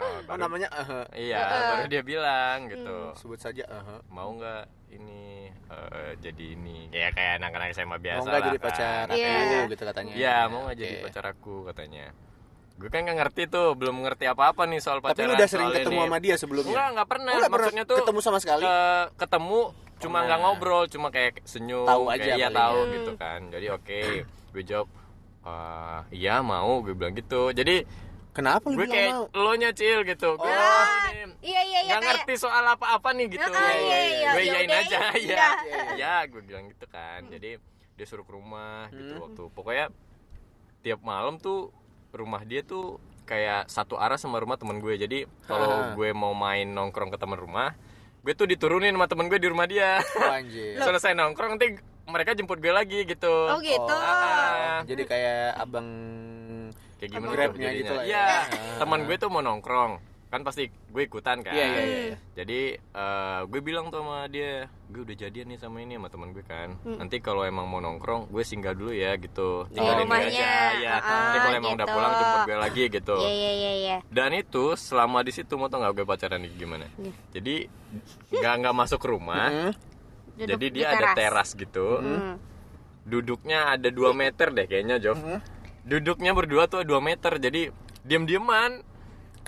[0.00, 1.36] Oh, Oh namanya eh Iya,
[1.76, 3.12] baru dia bilang gitu.
[3.12, 4.00] sebut saja eh.
[4.08, 6.88] Mau nggak ini eh, jadi ini?
[6.88, 9.28] Ya kayak anak-anak SMA biasa Mau nggak lah jadi pacar Iya.
[9.36, 10.12] aku gitu katanya.
[10.16, 12.08] Iya, mau nggak jadi pacar aku katanya.
[12.78, 15.26] Gue kan nggak ngerti tuh, belum ngerti apa-apa nih soal Tapi pacaran.
[15.26, 16.06] lu udah sering ketemu ini.
[16.06, 16.70] sama dia sebelumnya?
[16.70, 17.26] Enggak, nggak pernah.
[17.28, 18.62] Oh, nggak pernah Maksudnya tuh ketemu sama sekali?
[18.62, 19.60] eh, ketemu
[19.98, 20.44] cuma nggak Nah.
[20.46, 23.40] ngobrol, cuma kayak senyum, Tahu kayak aja iya tahu gitu kan.
[23.48, 24.00] Jadi oke,
[24.48, 24.88] gue jawab
[25.40, 27.50] "Ah, iya mau, gue bilang gitu.
[27.50, 27.82] Jadi
[28.30, 29.24] Kenapa lu gue bilang kayak mau?
[29.34, 30.28] lo nyacil gitu.
[30.32, 30.86] Gue Oh.
[31.10, 33.48] ini Iya iya iya nggak kayak ngerti soal apa-apa nih gitu.
[33.48, 35.34] Ah, iya, iya, gue iya, iyain udah, aja iya.
[35.34, 35.50] ya.
[35.96, 37.26] Ya, gue bilang gitu kan.
[37.26, 37.58] Jadi
[37.92, 39.22] dia suruh ke rumah gitu Hmm.
[39.24, 39.42] waktu.
[39.50, 39.86] Pokoknya
[40.80, 41.74] tiap malam tuh
[42.10, 44.94] rumah dia tuh kayak satu arah sama rumah teman gue.
[44.94, 45.92] Jadi kalau Ah.
[45.92, 47.76] gue mau main nongkrong ke teman rumah,
[48.20, 50.00] gue tuh diturunin sama temen gue di rumah dia.
[50.16, 50.80] Oh, anjir.
[50.86, 53.34] Selesai nongkrong nanti mereka jemput gue lagi gitu.
[53.46, 53.92] Oh gitu.
[53.92, 55.88] Ah, Jadi kayak abang
[56.96, 58.08] kayak gimana Grabnya gitu lah ya.
[58.08, 58.78] Iya, Ah.
[58.80, 60.00] teman gue tuh mau nongkrong.
[60.28, 61.50] Kan pasti gue ikutan kan.
[61.50, 62.16] Iya, iya, iya, iya.
[62.36, 66.30] Jadi eh, gue bilang tuh sama dia, gue udah jadian nih sama ini sama teman
[66.30, 66.76] gue kan.
[66.84, 69.64] Nanti kalau emang mau nongkrong, gue singgah dulu ya gitu.
[69.70, 70.28] Tinggalin dia rumahnya.
[70.28, 70.50] aja.
[70.76, 71.96] Ya, Ah, nanti kalau emang udah gitu.
[71.96, 73.16] pulang jemput gue lagi gitu.
[73.18, 73.96] Iya iya iya iya.
[74.06, 76.84] Dan itu selama di situ mau tau nggak gue pacaran nih gimana?
[76.94, 77.12] Iya.
[77.32, 77.54] Jadi
[78.30, 79.48] nggak nggak masuk rumah.
[79.48, 79.72] Hmm?
[80.36, 81.98] Duduk Jadi di dia ada teras gitu.
[81.98, 82.36] Hmm.
[83.02, 85.16] Duduknya ada 2 meter deh kayaknya, Jov.
[85.16, 85.40] Hmm?
[85.82, 87.40] Duduknya berdua tuh 2 meter.
[87.40, 87.72] Jadi
[88.04, 88.84] diam-diaman.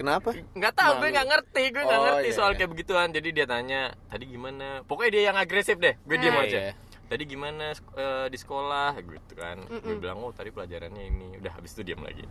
[0.00, 0.32] Kenapa?
[0.32, 2.56] Nggak tahu, gue nggak ngerti, gue nggak Oh, ngerti iya, soal iya.
[2.56, 3.08] kayak begituan.
[3.10, 4.80] Jadi dia tanya, tadi gimana?
[4.82, 5.92] Pokoknya dia yang agresif deh.
[6.00, 6.58] Gue diam Iya, aja.
[6.62, 6.72] iya.
[7.04, 9.60] Tadi gimana eh, di sekolah gitu kan?
[9.68, 11.28] Gue bilang, oh tadi pelajarannya ini.
[11.36, 12.24] Udah habis itu diam lagi.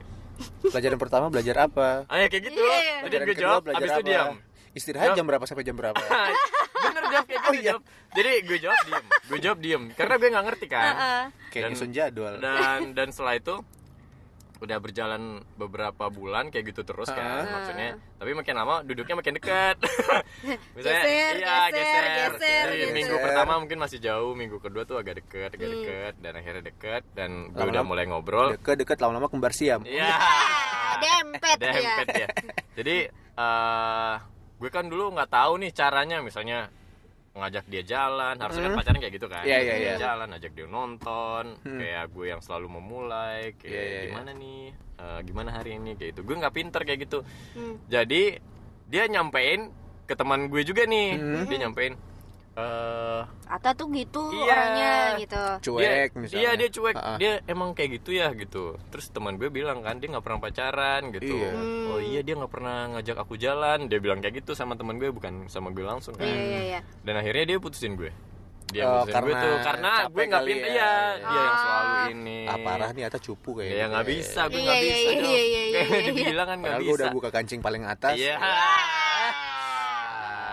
[0.63, 2.07] Pelajaran pertama belajar apa?
[2.07, 2.57] Ah ya kayak gitu.
[2.57, 2.73] Iya.
[2.73, 4.09] Tadi Pelajaran gue kedua jawab, belajar habis itu apa?
[4.09, 4.33] diam.
[4.69, 5.17] Istirahat Jawab.
[5.17, 5.97] jam berapa sampai jam berapa?
[6.79, 7.65] Bener jawab kayak gitu Oh, iya.
[7.67, 7.81] jawab.
[8.09, 10.93] Jadi gue jawab diem, gue jawab diem, karena gue nggak ngerti kan.
[11.51, 12.33] Kayak Dan- nyusun jadwal.
[12.39, 13.55] Dan dan setelah itu
[14.59, 15.23] udah berjalan
[15.55, 17.47] beberapa bulan kayak gitu terus kan Ah.
[17.49, 19.79] maksudnya tapi makin lama duduknya makin dekat
[20.75, 22.03] misalnya Geser, iya geser, geser,
[22.35, 22.93] geser, Jadi gitu.
[22.93, 27.03] minggu pertama mungkin masih jauh minggu kedua tuh agak deket agak deket dan akhirnya deket
[27.13, 29.79] dan gue udah mulai ngobrol Deket-deket lama-lama kembar siam.
[29.83, 30.11] Iya.
[30.99, 31.71] Dempet ya.
[31.71, 32.27] Dempet ya.
[32.75, 32.95] Jadi
[33.39, 34.13] eh
[34.59, 36.67] gue kan dulu nggak tahu nih caranya misalnya
[37.31, 39.95] ngajak dia jalan harusnya kan pacaran kayak gitu kan Ngajak dia iya.
[39.97, 44.01] jalan ajak dia nonton kayak gue yang selalu memulai kayak Iya, iya, iya.
[44.09, 44.63] gimana nih
[44.99, 47.23] Eh, gimana hari ini kayak gitu gue nggak pinter kayak gitu
[47.55, 47.79] Hmm.
[47.85, 48.43] jadi
[48.85, 49.71] dia nyampein
[50.03, 51.45] ke teman gue juga nih Hmm.
[51.45, 51.93] dia nyampein
[52.59, 54.45] eh Ata tuh gitu Iya.
[54.45, 55.43] orangnya gitu.
[55.65, 56.37] Cuek dia, misalnya.
[56.37, 56.93] Iya dia cuek.
[56.93, 57.17] Ha-ha.
[57.17, 58.77] Dia emang kayak gitu ya gitu.
[58.87, 61.33] Terus teman gue bilang kan dia nggak pernah pacaran gitu.
[61.33, 61.51] Iya.
[61.87, 63.85] Oh iya dia nggak pernah ngajak aku jalan.
[63.85, 66.23] Dia bilang kayak gitu sama teman gue bukan sama gue langsung kan.
[66.23, 66.79] Iya iya iya.
[67.01, 68.13] Dan akhirnya dia putusin gue.
[68.69, 70.69] Dia Oh, putusin gue karena tuh karena gue nggak kali pintar ya.
[70.69, 70.77] ya.
[70.77, 70.93] Iya.
[71.25, 72.05] Dia yang selalu Ah.
[72.07, 72.39] ini.
[72.45, 74.99] Ah, parah nih Ata cupu kayak Ya nggak bisa, gue Iya, nggak iya, bisa.
[75.01, 76.11] iya, iya, iya, iya, Kayak iya.
[76.13, 76.99] dibilang kan nggak Padahal gue bisa.
[77.01, 78.13] udah buka kancing paling atas.
[78.13, 78.35] Iya.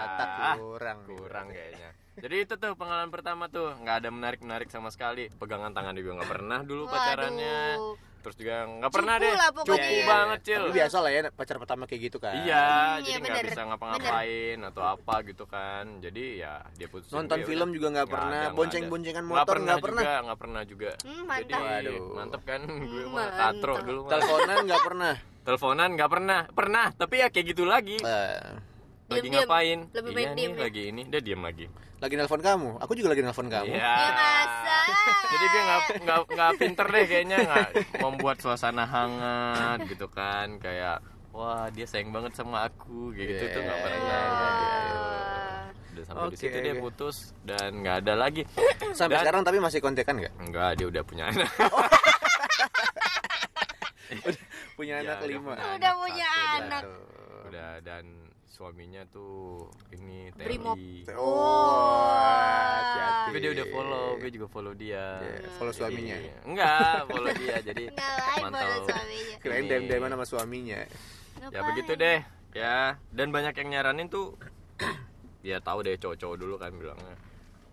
[0.07, 0.99] Ata kurang.
[0.99, 1.13] nih.
[1.13, 3.77] kurang kayaknya jadi itu tuh pengalaman pertama tuh.
[3.77, 5.29] Nggak ada menarik menarik sama sekali.
[5.31, 7.61] Pegangan tangan juga nggak pernah dulu pacarannya.
[7.77, 7.97] Waduh.
[8.19, 9.35] terus juga nggak pernah Cupu deh.
[9.39, 9.71] lah pokoknya.
[9.71, 10.03] Cupu ya.
[10.05, 10.59] banget cil.
[10.59, 12.35] Tapi biasa lah ya pacar pertama kayak gitu kan.
[12.35, 13.47] iya Hmm, jadi iya, nggak bener.
[13.47, 15.85] bisa ngapa-ngapain atau apa gitu kan.
[16.03, 20.35] Jadi ya dia putus Nonton film juga nggak pernah, bonceng-boncengan motor nggak pernah nggak pernah.
[20.35, 20.91] pernah juga.
[21.07, 21.55] Hmm, mantap.
[21.55, 22.15] jadi Waduh.
[22.19, 22.61] mantep kan?
[22.67, 25.15] Gue mah katro dulu Teleponan nggak pernah.
[25.47, 26.41] teleponan nggak pernah.
[26.51, 27.97] Pernah tapi ya kayak gitu lagi.
[28.03, 28.43] Eh,
[29.07, 29.39] lagi Diem-diem.
[29.41, 30.61] ngapain Lebih iya baik nih diem ya.
[30.61, 31.67] lagi ini dia diam lagi
[31.97, 32.77] Lagi nelpon kamu.
[32.77, 33.73] Aku juga lagi nelpon kamu.
[33.73, 33.81] Iya.
[33.81, 34.77] Ya masa.
[35.27, 41.01] jadi gue nggak nggak nggak pinter deh kayaknya nggak membuat suasana hangat gitu kan kayak
[41.31, 44.21] wah dia sayang banget sama aku kayak gitu tuh nggak pernah Iya.
[44.21, 44.97] gitu.
[45.89, 48.43] udah sampai di Oke, situ dia putus dan nggak ada lagi
[48.93, 50.35] Sampai Dan- sekarang tapi masih kontekan nggak?
[50.39, 51.49] enggak dia udah punya anak
[54.77, 55.51] Punya Iya, anak udah lima.
[55.51, 56.83] punya Udah anak punya satu, dan- anak.
[57.43, 58.05] udah dan
[58.47, 60.31] suaminya tuh ini.
[60.33, 63.25] TNI Oh, hati-hati.
[63.27, 66.17] tapi dia udah follow gue juga follow dia Iya, follow Jadi- suaminya.
[66.43, 67.85] enggak follow dia jadi
[68.41, 69.67] mantau follow ini.
[69.67, 70.79] dem deman sama suaminya.
[70.79, 70.89] ya
[71.45, 71.67] Ngapain?
[71.69, 72.19] begitu deh
[72.53, 72.79] ya
[73.11, 74.33] dan banyak yang nyaranin tuh
[75.45, 77.13] ya tahu deh cowok-cowok dulu kan bilangnya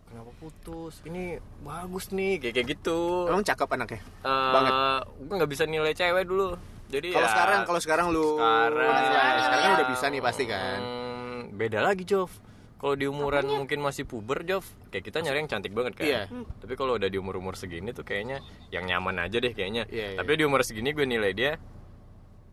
[0.06, 4.02] kenapa putus ini bagus nih kayak kayak gitu Emang cakep anaknya.
[4.22, 4.74] Eh, banget.
[5.22, 6.54] gue nggak bisa nilai cewek dulu
[6.94, 9.74] jadi Kalau ya, sekarang kalau sekarang lu sekarang, menilai, sekarang ya.
[9.74, 10.80] udah bisa nih pasti kan.
[10.80, 12.30] Hmm, beda lagi Jov
[12.76, 16.22] kalau di umuran mungkin masih puber Jov kayak kita nyari yang cantik banget kan Iya.
[16.60, 20.14] tapi kalau udah di umur umur segini tuh kayaknya yang nyaman aja deh kayaknya Iya,
[20.14, 20.18] iya.
[20.20, 21.56] tapi di umur segini gue nilai dia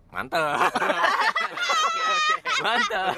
[0.09, 0.71] mantap
[2.61, 3.15] mantap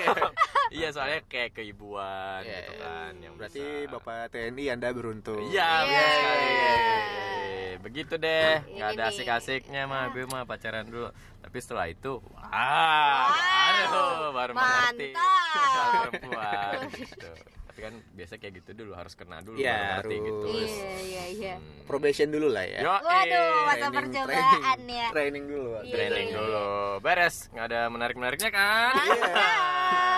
[0.70, 3.92] iya soalnya kayak keibuan Iya, gitu kan yang Berarti bisa.
[3.92, 5.42] Bapak TNI Anda beruntung.
[5.44, 5.85] Iya, Iya.
[5.85, 7.41] benar sekali.
[7.78, 11.08] Begitu deh, nggak ada asik-asiknya mah, gue mah pacaran dulu.
[11.38, 13.92] Tapi setelah itu, wah, baru
[14.32, 15.08] baru mengerti
[16.02, 16.74] perempuan.
[16.92, 17.30] Gitu.
[17.64, 20.28] Tapi kan biasa kayak gitu dulu harus kena dulu Iya, baru ngerti harus.
[20.28, 20.46] gitu.
[20.46, 21.54] Iya iya iya.
[21.56, 21.85] Hmm.
[21.85, 22.78] Probation dulu lah ya.
[22.78, 25.06] Yo, Waduh, masa Training- percobaan training- ya.
[25.08, 25.68] Training dulu.
[25.70, 25.82] Pak.
[25.82, 25.94] Iya.
[25.94, 26.66] training dulu.
[27.00, 28.92] Beres, nggak ada menarik-menariknya kan?
[28.94, 30.12] Mantap.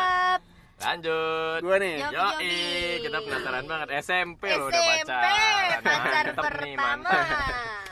[0.75, 1.59] Lanjut.
[1.63, 2.03] Gua nih.
[2.05, 2.25] Yo,
[3.01, 5.81] kita penasaran banget SMP lo udah SMP, pacaran.
[5.81, 7.11] pacar nih, pertama.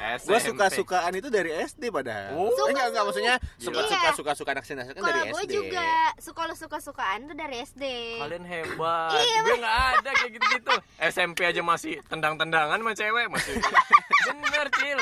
[0.03, 0.51] Gue SMP.
[0.51, 2.35] suka-sukaan itu dari SD padahal.
[2.35, 2.51] Oh.
[2.51, 3.89] Eh, enggak enggak maksudnya suka Iya.
[3.89, 5.53] suka suka suka anak sinas kan Kalau dari gue SD.
[5.55, 7.85] juga suka lo suka sukaan tuh dari SD.
[8.19, 9.15] Kalian hebat.
[9.15, 10.75] Iya, gue nggak ada kayak gitu-gitu.
[11.01, 13.55] SMP aja masih tendang-tendangan sama cewek masih.
[14.43, 15.01] Bener, Cil.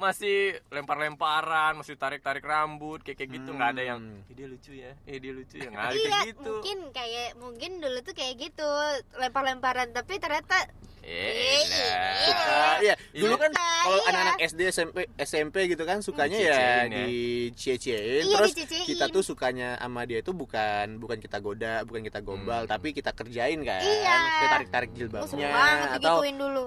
[0.00, 0.36] Masih
[0.70, 4.92] lempar-lemparan, masih tarik-tarik rambut kayak kayak gitu nggak ada yang eh, dia lucu ya.
[5.04, 5.68] Eh dia lucu ya.
[5.68, 6.40] Nggak ada Iya, kayak gitu.
[6.50, 8.68] mungkin kayak mungkin dulu tuh kayak gitu
[9.14, 10.56] lempar-lemparan tapi ternyata
[11.00, 12.12] Eh, lah.
[12.22, 12.94] Suka, iya.
[13.10, 14.08] Dulu kan kalau iya.
[14.12, 18.00] anak-anak SD SMP SMP gitu kan sukanya ya Dicecein ya.
[18.20, 18.52] Iya, terus
[18.84, 22.70] kita tuh sukanya sama dia tuh bukan bukan kita goda, bukan kita gombal, Hmm.
[22.70, 23.80] tapi kita kerjain kan.
[23.80, 24.16] Iya.
[24.20, 25.48] Kita tarik-tarik jilbabnya
[25.96, 26.20] atau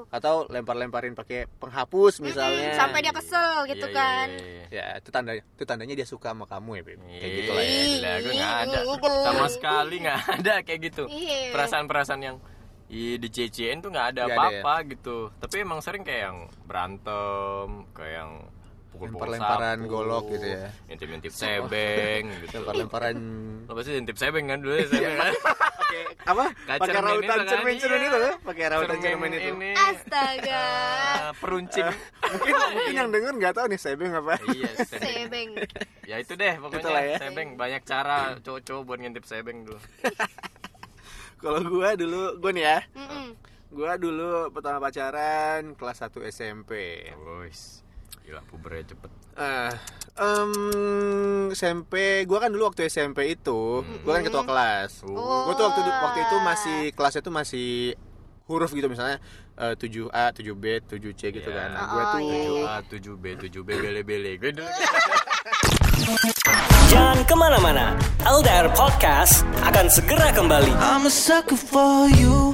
[0.10, 2.74] atau lempar-lemparin pakai penghapus misalnya.
[2.74, 4.28] Sampai dia kesel gitu Iya, kan.
[4.28, 4.66] iya, iya.
[4.70, 7.00] Ya, itu tanda itu tandanya dia suka sama kamu ya, Beb.
[7.00, 7.72] Kayak Iya, gitu lah ya.
[7.72, 8.80] Gila, gue nggak ada.
[9.24, 11.04] Sama sekali nggak ada kayak gitu.
[11.08, 11.40] Iya.
[11.52, 12.38] Perasaan-perasaan yang
[12.94, 14.36] Ih, dicecein tuh nggak ada ada ya?
[14.38, 15.34] apa-apa gitu.
[15.34, 18.32] Tapi emang sering kayak yang berantem, kayak yang
[18.94, 20.70] pukul-pukul Lempar-lemparan sapu, golok gitu ya.
[20.86, 22.46] Intip-intip sebeng gitu.
[22.62, 23.16] Lempar-lemparan
[23.66, 25.34] Lo pasti intip sebeng kan dulu ya sebeng kan?
[25.94, 26.46] pakai apa?
[26.54, 28.08] Kayak Pakai cermin rautan itu kan, cermin-cermin iya.
[28.08, 28.34] itu kan?
[28.46, 29.52] Pakai rautan cermin itu.
[29.74, 30.64] Astaga.
[31.14, 31.90] Ah, peruncing.
[32.34, 34.34] mungkin mungkin yang denger nggak tahu nih sebeng apa.
[34.54, 35.50] iya, sebeng.
[36.04, 37.18] Ya itu deh pokoknya ya.
[37.22, 39.80] sebeng banyak cara cowok-cowok buat ngintip sebeng dulu.
[41.44, 42.80] Kalau gua dulu gua nih ya.
[42.96, 43.28] Mm-mm.
[43.74, 46.72] Gua dulu pertama pacaran kelas 1 SMP.
[47.42, 47.82] Wis.
[48.24, 49.12] Gila pubernya cepet.
[49.34, 49.74] Ah,
[50.16, 50.52] em,
[51.52, 53.62] SMP, gua kan dulu waktu SMP itu,
[54.02, 55.04] gua kan ketua kelas.
[55.04, 55.50] Oh.
[55.50, 57.70] Gua tuh waktu waktu itu masih kelasnya tuh masih
[58.44, 59.18] huruf gitu misalnya
[59.56, 61.58] eh, 7A, 7B, 7C gitu Iya.
[61.58, 61.70] kan.
[61.70, 62.64] Nah, Oh, gua tuh iya, iya.
[62.70, 64.32] A 7B 7B bele-bele.
[64.38, 64.68] Gue dulu
[66.88, 67.96] Jangan ke mana-mana.
[68.22, 70.72] LDR Podcast akan segera kembali.
[70.74, 72.54] I'm a sucker for you.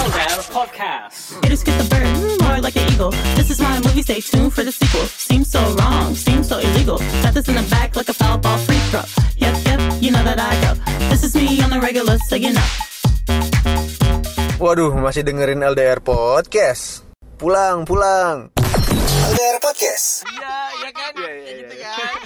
[0.00, 1.36] LDR Podcast.
[1.44, 2.08] It is get the bird,
[2.40, 3.12] more like an eagle.
[3.36, 5.04] This is my movie, stay tuned for the sequel.
[5.04, 6.96] Seems so wrong, seems so illegal.
[7.20, 9.04] Got this in the back like a foul ball free throw.
[9.36, 10.72] Yep, yep, you know that I go.
[11.12, 12.68] This is me on the regular, so you know.
[14.56, 17.04] Waduh, masih dengerin LDR Podcast.
[17.36, 18.48] Pulang, pulang.
[19.36, 20.24] LDR Podcast.
[20.32, 21.12] Iya, iya kan?
[21.12, 21.92] Iya, iya, gitu iya.
[21.92, 22.18] kan?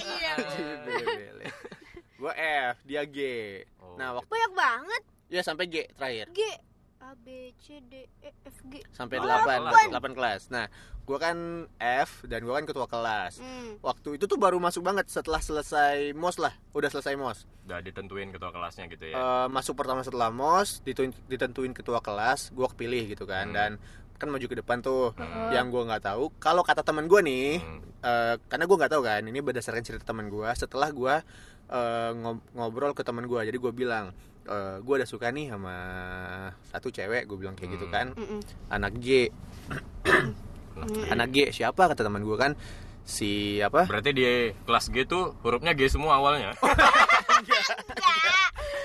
[2.23, 3.19] Gua F, dia G.
[3.83, 3.99] Oh.
[3.99, 5.03] Nah, waktu Banyak banget.
[5.27, 6.31] ya sampai G terakhir.
[6.31, 6.41] G
[7.15, 8.83] A B C D E F G.
[8.91, 9.87] Sampai Oh, 8, delapan.
[9.89, 10.43] 8 kelas.
[10.51, 10.67] Nah,
[11.03, 11.37] gua kan
[11.79, 13.39] F dan gua kan ketua kelas.
[13.39, 13.79] Hmm.
[13.81, 16.51] Waktu itu tuh baru masuk banget setelah selesai MOS lah.
[16.73, 17.47] Udah selesai MOS.
[17.65, 19.15] Udah ditentuin ketua kelasnya gitu ya.
[19.15, 23.47] Eh, masuk pertama setelah MOS, ditentuin, ditentuin ketua kelas, gua kepilih gitu kan.
[23.47, 23.55] Hmm.
[23.55, 23.71] Dan
[24.15, 25.15] kan maju ke depan tuh.
[25.51, 27.79] Yang gua nggak tahu, kalau kata teman gua nih, Hmm.
[28.01, 30.51] eh, karena gua nggak tahu kan, ini berdasarkan cerita teman gua.
[30.53, 31.23] Setelah gua
[31.65, 34.13] eh, ngob- ngobrol ke teman gua, jadi gua bilang,
[34.45, 35.75] eh, gua udah suka nih sama
[36.67, 37.93] satu cewek, gue bilang kayak gitu Hmm.
[37.93, 38.07] kan.
[38.13, 38.41] Mm-mm.
[38.69, 39.29] Anak G,
[41.07, 42.53] anak G siapa kata teman gua kan?
[43.03, 43.85] Si apa?
[43.85, 44.25] Berarti di
[44.61, 46.57] kelas G tuh hurufnya G semua awalnya.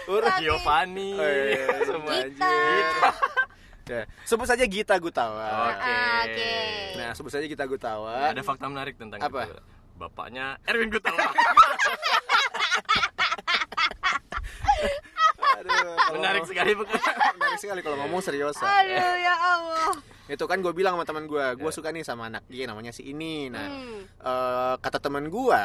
[0.09, 0.41] Lagi.
[0.41, 3.09] Giovanni Oh, iya, iya, semua Gita.
[3.85, 5.69] Ya, sebut saja Gita Gutawa.
[5.69, 5.97] Oke.
[6.25, 6.53] Oke.
[6.95, 8.27] Nah, sebut saja Gita Gutawa.
[8.27, 9.45] ada fakta menarik tentang Apa?
[9.45, 9.57] itu
[9.95, 11.19] bapaknya Erwin Gutawa
[15.51, 15.68] Aduh, kalau
[16.11, 16.95] menarik sekali bukan
[17.35, 18.57] Menarik sekali kalau ngomong serius.
[18.57, 19.91] Aduh ya Allah.
[20.25, 23.01] Itu kan gue bilang sama teman gue, gue suka nih sama anak dia namanya si
[23.03, 23.49] ini.
[23.49, 24.01] Nah, Hmm.
[24.05, 25.63] eh, kata teman gue,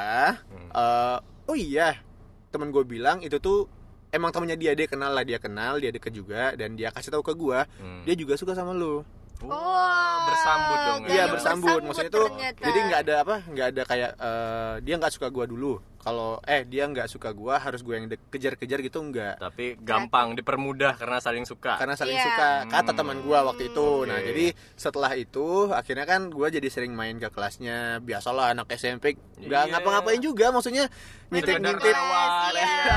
[0.73, 2.01] eh, oh iya,
[2.49, 3.69] teman gue bilang itu tuh
[4.09, 7.21] emang temennya dia dia kenal lah dia kenal dia deket juga dan dia kasih tahu
[7.23, 8.03] ke gue, Hmm.
[8.03, 9.05] dia juga suka sama lu.
[9.45, 11.09] Oh, bersambut dong ya.
[11.11, 12.63] Iya Gaya bersambut, maksudnya tuh ternyata.
[12.65, 15.83] jadi nggak ada apa, nggak ada kayak eh, dia nggak suka gua dulu.
[16.05, 19.41] Kalau eh dia nggak suka gua harus gue yang kejar-kejar gitu nggak.
[19.41, 22.25] tapi gampang dipermudah karena saling suka Karena saling Iya.
[22.25, 22.99] suka kata Hmm.
[22.99, 24.05] teman gua waktu itu.
[24.05, 24.27] Nah Oke.
[24.27, 27.99] jadi setelah itu akhirnya kan gua jadi sering main ke kelasnya.
[27.99, 29.71] Biasalah anak SMP nggak Iya.
[29.73, 30.93] ngapa-ngapain juga, maksudnya
[31.29, 31.89] nyintik-nyintik.
[31.91, 32.63] Lewat, Iya.
[32.63, 32.97] iya.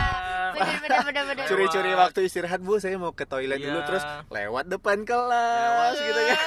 [1.45, 3.71] Curi-curi waktu istirahat bu, saya mau ke toilet Iya.
[3.71, 6.39] dulu terus lewat depan kelas gitu kan.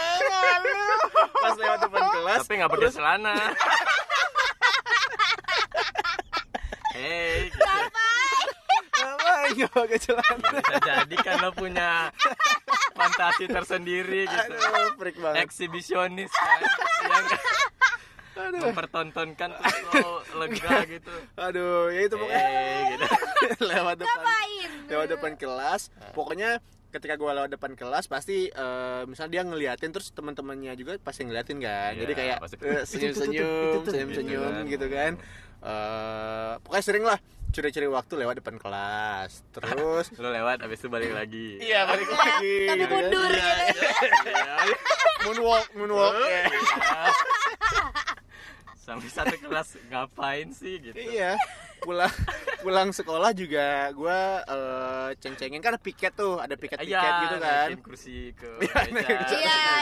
[1.32, 3.32] Pas lewat depan kelas, tapi nggak pakai celana
[7.00, 7.56] Hei, gitu.
[7.56, 10.48] ngapain nggak pakai celana?
[10.52, 12.12] bisa jadi kan lo punya
[12.92, 15.36] fantasi tersendiri gitu Aduh, freak banget.
[15.42, 16.60] eksibisionis kan
[18.52, 23.06] yang mempertontonkan terus lo lega gitu Aduh, ya itu pokoknya eh gitu
[23.70, 24.70] lewat depan Ngapain?
[24.86, 25.82] lewat depan kelas.
[26.12, 26.50] Pokoknya
[26.90, 31.58] ketika gua lewat depan kelas pasti eh, misalnya dia ngeliatin terus teman-temannya juga pasti ngeliatin
[31.58, 31.92] kan.
[31.92, 32.54] Iya, Jadi kayak pasti.
[32.60, 34.64] eh, senyum-senyum, senyum-senyum Gitu kan.
[34.66, 35.12] gitu kan.
[35.60, 37.18] Eh, pokoknya sering lah
[37.50, 39.42] curi-curi waktu lewat depan kelas.
[39.50, 43.02] Terus lo lewat habis itu balik lagi iya balik lagi Tapi gitu kan.
[43.02, 43.82] mundur gitu.
[45.20, 46.14] Moonwalk, moonwalk.
[46.16, 46.42] Iya.
[48.80, 51.38] sampai satu kelas ngapain sih gitu Iya.
[51.80, 52.12] Pulang
[52.60, 57.68] pulang sekolah juga gua eh, ceng-cengin kan ada piket tuh, ada piket-piket Iya, gitu kan.
[57.80, 58.50] kursi ke
[58.92, 59.08] Iya.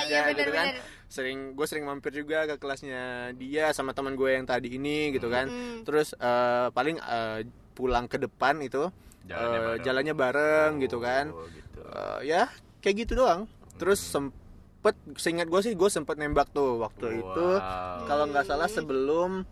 [0.07, 0.67] Iya, gitu kan.
[0.71, 0.83] bener.
[1.09, 3.03] Sering gue sering mampir juga ke kelasnya
[3.35, 5.49] dia sama teman gue yang tadi ini gitu kan.
[5.49, 5.83] Hmm.
[5.83, 7.41] Terus eh, paling eh,
[7.73, 8.91] pulang ke depan itu
[9.25, 9.83] Jalannya eh, bareng.
[9.83, 11.25] jalannya bareng gitu kan.
[11.29, 11.81] Oh, gitu.
[11.83, 12.43] Eh, ya
[12.79, 13.45] kayak gitu doang.
[13.75, 18.07] Terus sempet seingat gue sih gue sempet nembak tuh waktu itu Wow.
[18.07, 19.43] kalau nggak salah sebelum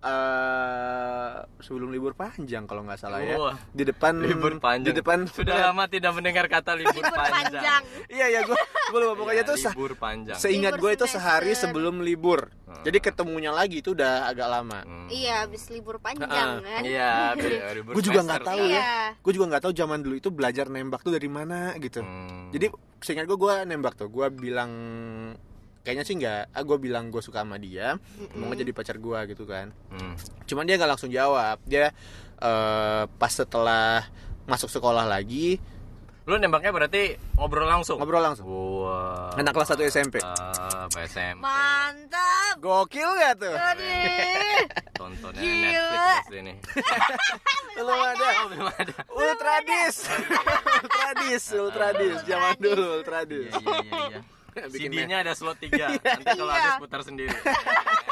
[0.00, 3.36] eh sebelum libur panjang kalau nggak salah ya
[3.70, 7.82] di depan libur panjang di depan sudah lama tidak mendengar kata libur, Libur panjang.
[8.08, 8.56] iya ya gue
[8.90, 12.48] gue lupa pokoknya Iya, tuh sah- libur panjang Seingat gue itu sehari sebelum libur.
[12.64, 12.80] Hmm.
[12.80, 14.80] Jadi ketemunya lagi itu udah agak lama.
[14.80, 15.06] Hmm.
[15.06, 16.28] Iya, habis libur panjang
[16.60, 16.82] kan.
[16.82, 17.36] iya
[17.70, 18.78] libur Gue juga nggak tahu Iya.
[18.78, 18.96] ya.
[19.16, 22.00] Gue juga nggak tahu zaman dulu itu belajar nembak tuh dari mana gitu.
[22.00, 22.48] Hmm.
[22.50, 22.66] Jadi
[22.98, 24.08] seingat gue gue nembak tuh.
[24.08, 24.72] Gue bilang
[25.82, 26.54] kayaknya sih nggak.
[26.54, 27.96] Ah gue bilang gue suka sama dia.
[28.36, 29.72] Mau jadi pacar gue gitu kan.
[29.92, 30.14] Hmm.
[30.44, 31.60] Cuman dia nggak langsung jawab.
[31.64, 31.92] Dia
[32.40, 34.08] eh, pas setelah
[34.48, 35.60] masuk sekolah lagi
[36.28, 38.46] lu nembaknya berarti ngobrol langsung ngobrol langsung.
[38.46, 39.34] Wah.
[39.34, 40.22] Anak kelas 1 SMP.
[40.22, 41.42] Mantap, SMP.
[41.42, 42.54] Mantap.
[42.62, 43.54] Gokil gak tuh?
[45.34, 46.12] Gila.
[46.22, 46.56] Netflix nih.
[47.76, 48.26] Belum ada.
[48.52, 48.94] Belum ada.
[49.10, 49.94] Ultradis.
[50.86, 52.16] Ultradis, Ultradis.
[52.28, 53.50] Zaman dulu Ultradis.
[53.50, 54.20] Iya, iya, iya, iya.
[54.72, 55.70] CD-nya ada slot 3.
[56.00, 56.60] Nanti kalau Iya.
[56.60, 57.34] habis putar sendiri.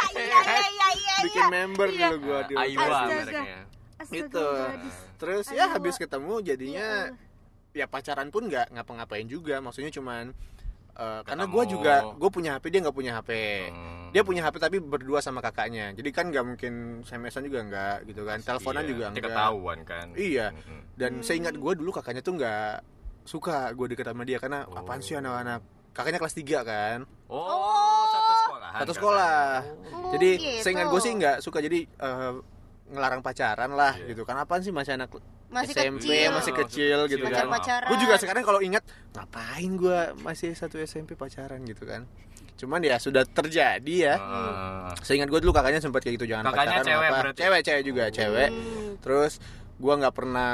[0.08, 1.14] Iya iya iya iya.
[1.20, 2.08] bikin member Iya.
[2.08, 3.60] dulu gua di Aiwa mereknya.
[4.08, 4.46] gitu
[5.16, 7.12] terus ya habis ketemu jadinya
[7.70, 10.32] ya pacaran pun nggak ngapa-ngapain juga maksudnya cuman
[10.92, 13.30] eh, karena gua juga gue punya HP dia nggak punya HP
[13.68, 14.08] Hmm.
[14.10, 16.72] dia punya HP tapi berdua sama kakaknya jadi kan nggak mungkin
[17.02, 20.06] SMS-an juga nggak gitu kan teleponan Iya, juga enggak ketahuan kan.
[20.14, 20.46] Iya.
[20.50, 20.80] Mm-mm.
[20.94, 22.74] dan seingat gue dulu kakaknya tuh nggak
[23.22, 24.74] suka gue deket sama dia karena Oh.
[24.74, 26.98] apaan sih anak-anak kakaknya kelas 3 kan
[27.28, 28.70] Oh, satu sekolah.
[28.74, 29.40] satu sekolah
[29.90, 30.62] Oh, jadi gitu.
[30.62, 32.32] seingat gue sih nggak suka jadi eh,
[32.88, 34.10] ngelarang pacaran lah Iya.
[34.10, 35.12] gitu kan apaan sih masih anak
[35.48, 36.28] Masih SMP kecil.
[36.30, 37.86] masih kecil gitu Kecil, kan pacaran.
[37.86, 42.04] gue juga sekarang kalau ingat ngapain gue masih satu SMP pacaran gitu kan
[42.54, 44.90] cuman ya sudah terjadi ya Ah.
[45.00, 47.38] seingat gue dulu kakaknya sempat kayak gitu jangan Kakaknya pacaran cewek apa berarti?
[47.38, 48.92] cewek cewek juga cewek Hmm.
[48.98, 49.32] terus
[49.74, 50.52] gue nggak pernah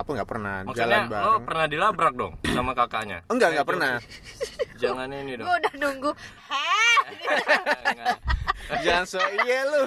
[0.00, 3.18] apa nggak pernah Maksudnya jalan lo bareng pernah dilabrak dong sama kakaknya?
[3.26, 3.92] enggak enggak pernah
[4.74, 5.44] Jangan ini dong.
[5.44, 6.10] Gue udah nunggu.
[8.84, 9.82] Jangan so iya lu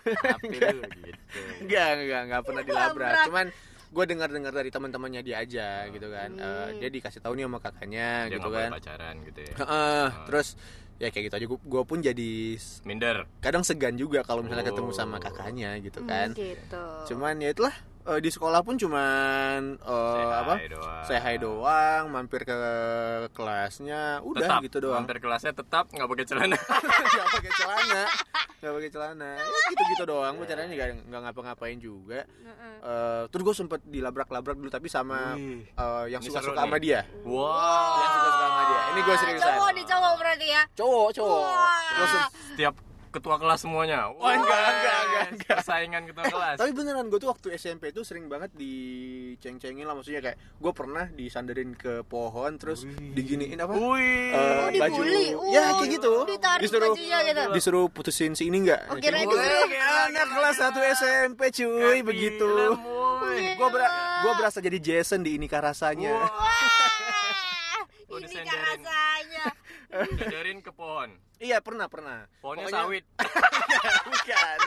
[0.00, 1.20] Tapi lu gitu.
[1.62, 3.26] enggak enggak enggak pernah dilabrak Labrak.
[3.28, 3.46] cuman
[3.90, 7.58] gue dengar dengar dari teman-temannya dia aja gitu kan Eh, dia dikasih tahu nih sama
[7.60, 9.54] kakaknya Dia gitu kan pacaran gitu ya.
[9.56, 10.48] Heeh, terus
[10.96, 12.32] ya kayak gitu aja gue pun jadi
[12.82, 13.24] Minder.
[13.38, 14.70] kadang segan juga kalau misalnya Oh.
[14.70, 16.84] ketemu sama kakaknya gitu kan Gitu.
[17.08, 17.72] cuman ya itulah
[18.10, 20.54] eh, di sekolah pun cuman eh, apa?
[20.58, 21.02] hi doang.
[21.06, 22.58] saya hai doang mampir ke
[23.30, 25.06] kelasnya udah tetap gitu doang.
[25.06, 26.58] hampir kelasnya tetap nggak pakai celana.
[27.10, 28.02] Nggak pakai celana
[28.60, 29.30] nggak pakai celana.
[29.40, 32.28] Ya, gitu gitu doang pacarannya nggak nggak ngapa-ngapain juga.
[32.80, 35.64] Eh, terus gue sempet dilabrak-labrak dulu tapi sama Wih.
[35.64, 37.00] eh, yang Ini suka seru suka sama dia.
[37.24, 38.80] Wow yang suka suka sama dia.
[38.80, 39.48] Ini gue seriusan.
[39.56, 40.62] Cowok nih cowok berarti ya?
[40.76, 41.44] Cowok cowok.
[41.96, 42.12] Terus,
[42.52, 42.74] setiap
[43.10, 44.08] ketua kelas semuanya.
[44.08, 45.56] Oh, enggak, enggak, enggak, enggak.
[45.58, 46.56] persaingan ketua kelas.
[46.56, 51.04] Tapi beneran gue tuh waktu SMP tuh sering banget diceng-cengin lah maksudnya kayak gue pernah
[51.08, 53.72] disandarin ke pohon terus diginiin apa?
[53.72, 54.30] Wih.
[54.30, 54.78] Eh, Oh, dibully.
[54.78, 55.02] baju
[55.48, 56.12] ya Oh, kayak gitu.
[56.24, 57.42] ditarik disuruh bajunya gitu.
[57.52, 58.80] disuruh putusin si ini enggak?
[58.86, 62.50] Oh, kirain Wih, disuruh- anak kelas 1 SMP cuy begitu.
[63.30, 66.30] gue ber- gua berasa jadi Jason di ini rasanya Wah,
[68.08, 68.80] Oh, ini kan disenderin.
[68.80, 69.44] rasanya
[69.90, 71.10] Diajarin ke pohon.
[71.36, 72.24] Iya pernah pernah.
[72.38, 73.04] Pohonnya Pokoknya- sawit.
[74.06, 74.58] Bukan.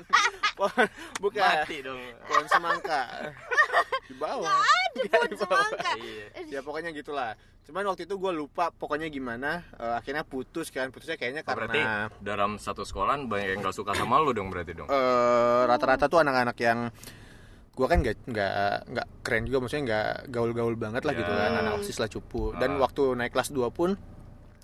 [0.53, 0.85] Pohon
[1.19, 1.41] bukan.
[1.59, 2.01] Mati dong.
[2.23, 3.01] Pohon semangka.
[4.03, 4.51] Di bawah.
[4.51, 5.37] Ada pohon di bawah.
[5.39, 5.91] semangka.
[5.97, 6.25] Iya.
[6.49, 7.31] Ya pokoknya gitulah.
[7.63, 9.63] Cuman waktu itu gue lupa pokoknya gimana.
[9.73, 10.89] Eh, akhirnya putus kan.
[10.89, 14.49] Putusnya kayaknya Oh, berarti karena dalam satu sekolahan banyak yang gak suka sama lu dong
[14.49, 14.87] berarti dong?
[14.87, 16.89] Eh, rata-rata tuh anak-anak yang
[17.73, 18.53] gue kan nggak nggak
[18.91, 19.57] nggak keren juga.
[19.61, 21.37] Maksudnya nggak gaul-gaul banget lah gitu Ya.
[21.39, 21.51] kan.
[21.59, 22.53] Anak osis lah cupu.
[22.55, 22.79] Dan Ah.
[22.83, 23.93] waktu naik kelas 2 pun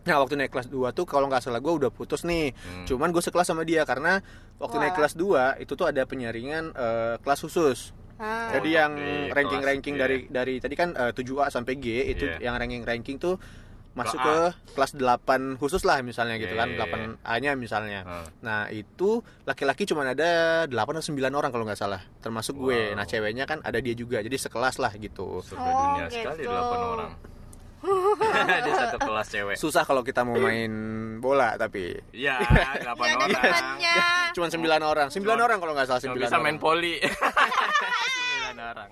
[0.01, 2.85] Nah waktu naik kelas 2 tuh kalau nggak salah gue udah putus nih Hmm.
[2.85, 4.23] Cuman gue sekelas sama dia karena
[4.55, 8.51] waktu naik kelas 2 itu tuh ada penyaringan eh, kelas khusus Ah.
[8.51, 8.93] Jadi Oh, yang
[9.31, 12.51] ranking-ranking dari dari tadi kan eh, 7A sampai G itu Iya.
[12.51, 13.39] yang ranking-ranking tuh
[13.89, 14.37] masuk Ke
[14.75, 17.15] kelas 8 khusus lah misalnya gitu Iya, kan, iya, iya.
[17.15, 17.99] 8A-nya misalnya.
[18.03, 18.27] Hmm.
[18.39, 22.91] Nah, itu laki-laki cuma ada 8 atau 9 orang kalau nggak salah, termasuk gue.
[22.91, 22.95] Wow.
[22.95, 24.19] Nah, ceweknya kan ada dia juga.
[24.19, 25.39] Jadi sekelas lah gitu.
[25.41, 26.51] surga Oh, dunia sekali gitu.
[26.51, 27.11] delapan orang
[28.65, 30.71] di satu kelas cewek Susah kalau kita mau main
[31.17, 32.39] bola tapi iya
[32.83, 33.77] delapan orang
[34.31, 35.07] cuma 9 orang.
[35.09, 36.43] 9 Cuma- orang kalau nggak salah 9 Cuma bisa orang.
[36.43, 38.91] main poli sembilan orang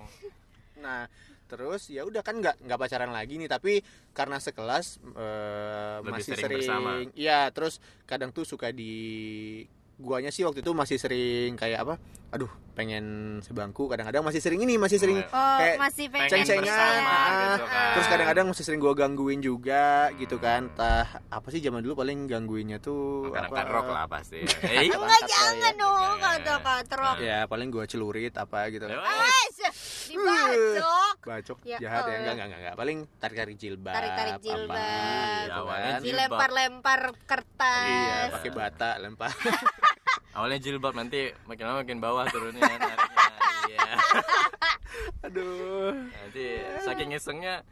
[0.78, 1.04] Nah,
[1.44, 3.82] terus ya udah kan nggak nggak pacaran lagi nih, tapi
[4.12, 6.90] karena sekelas eh, Lebih masih sering sering, bersama.
[7.12, 7.74] Iya, terus
[8.04, 8.94] kadang tuh suka di
[9.98, 11.94] guanya sih waktu itu masih sering kayak apa?
[12.30, 12.48] Aduh,
[12.78, 13.04] pengen
[13.40, 13.90] sebangku.
[13.90, 16.62] Kadang-kadang masih sering ini, masih sering oh kayak masih pengen ceng-cengan.
[16.62, 17.90] bersama Ah, gitu kan.
[17.90, 20.44] Terus kadang-kadang masang sering gua gangguin juga gitu Hmm.
[20.44, 20.60] kan.
[20.70, 23.74] Entah apa sih zaman dulu paling gangguinnya tuh angkat-angkat apa?
[23.74, 25.70] rok lah pasti eh enggak jangan ya.
[25.76, 28.86] dong kata katrok Ya, paling gua celurit apa gitu.
[28.86, 29.02] Ya,
[30.06, 32.06] dibacok Bacok Ya jahat ya.
[32.06, 32.14] Allah.
[32.14, 32.74] Enggak, enggak, enggak, enggak.
[32.76, 33.92] Paling tarik-tarik jilbab.
[33.92, 34.78] Tarik-tarik apa, jilbab.
[34.78, 35.98] gitu Awalnya kan.
[35.98, 36.06] jilbab.
[36.06, 39.32] dilempar-lempar kertas Iya, pakai bata lempar.
[40.36, 43.26] awalnya jilbab nanti makin lama makin bawah turunnya nariknya
[43.66, 43.90] iya
[45.24, 45.92] Aduh.
[46.04, 46.44] nanti
[46.80, 47.62] saking isengnya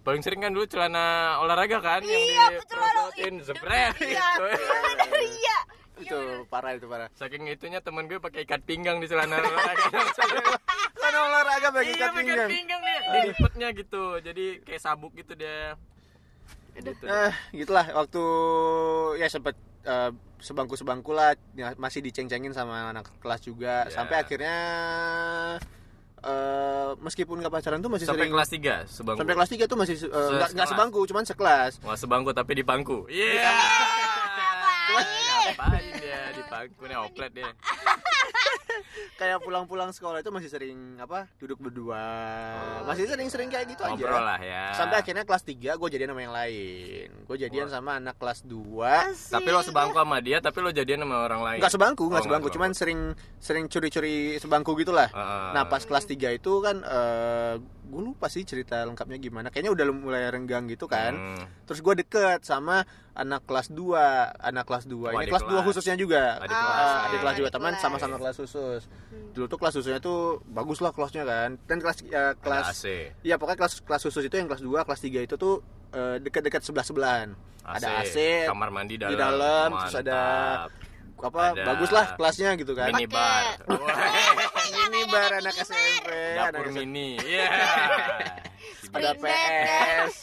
[0.00, 1.06] paling sering kan dulu celana
[1.38, 5.58] olahraga kan Iya, yang celana- diprosotin jebret iya gitu iya bener iya
[5.98, 7.10] Itu parah itu parah.
[7.12, 9.88] saking itunya temen gue pakai ikat pinggang di celana olahraga
[10.98, 12.48] Kan olahraga bagi iya ikat pakai pinggang.
[12.48, 15.74] pinggang dia dilipetnya gitu jadi kayak sabuk gitu dia
[16.76, 17.04] gitu.
[17.04, 18.22] Eh, gitulah waktu
[19.18, 23.86] ya sempet eh, sebangku-sebangku lah ya, masih diceng-cengin sama anak kelas juga.
[23.86, 23.94] Ya.
[23.94, 24.56] sampai akhirnya
[26.18, 29.18] eh meskipun nggak pacaran tuh masih sampai sering kelas 3 sebangku.
[29.22, 31.72] Sampai kelas 3 tuh masih eh, nggak nggak sebangku cuman sekelas.
[31.86, 33.54] Wah sebangku tapi di bangku iya.
[35.48, 37.50] Ngapain dia di bangku nih oplet dia
[39.14, 42.00] kayak pulang-pulang sekolah itu masih sering apa duduk berdua.
[42.84, 44.64] Masih sering-sering kayak gitu ngobrol aja lah ya.
[44.74, 47.08] Sampai akhirnya kelas 3 gue jadian sama yang lain.
[47.24, 47.74] Gue jadian Wah.
[47.74, 51.58] sama anak kelas 2 tapi lo sebangku sama dia tapi lo jadian sama orang lain?
[51.60, 52.48] Nggak sebangku nggak Oh, sebangku.
[52.50, 53.00] cuman sering
[53.38, 55.48] sering curi-curi sebangku gitulah Heeh.
[55.52, 56.80] nah pas kelas 3 itu kan
[57.88, 61.40] gue lupa sih cerita lengkapnya gimana kayaknya udah mulai renggang gitu kan Hmm.
[61.64, 63.96] terus gue deket sama anak kelas 2
[64.38, 65.64] anak kelas 2 Oh, ini adik kelas 2 kelas.
[65.64, 66.90] khususnya juga Adik Ah, kelas.
[67.02, 67.82] adik kelas juga Adik teman kelas.
[67.82, 68.82] sama-sama kelas khusus
[69.30, 72.84] dulu tuh kelas khususnya tuh bagus lah kelasnya kan dan kelas Ada kelas AC
[73.22, 76.60] Iya pokoknya kelas kelas khusus itu yang kelas 2, kelas 3 itu tuh eh, dekat-dekat
[76.60, 77.28] sebelah sebelahan.
[77.64, 80.20] Ada AC, kamar mandi dalam, di dalam, terus ada
[81.18, 82.88] apa Ada bagus lah kelasnya gitu kan.
[82.90, 83.08] mini
[85.08, 86.76] bar anak SMP, anak dapur SMP.
[86.78, 87.46] mini iya
[88.88, 90.14] Ada Spring bed, PS.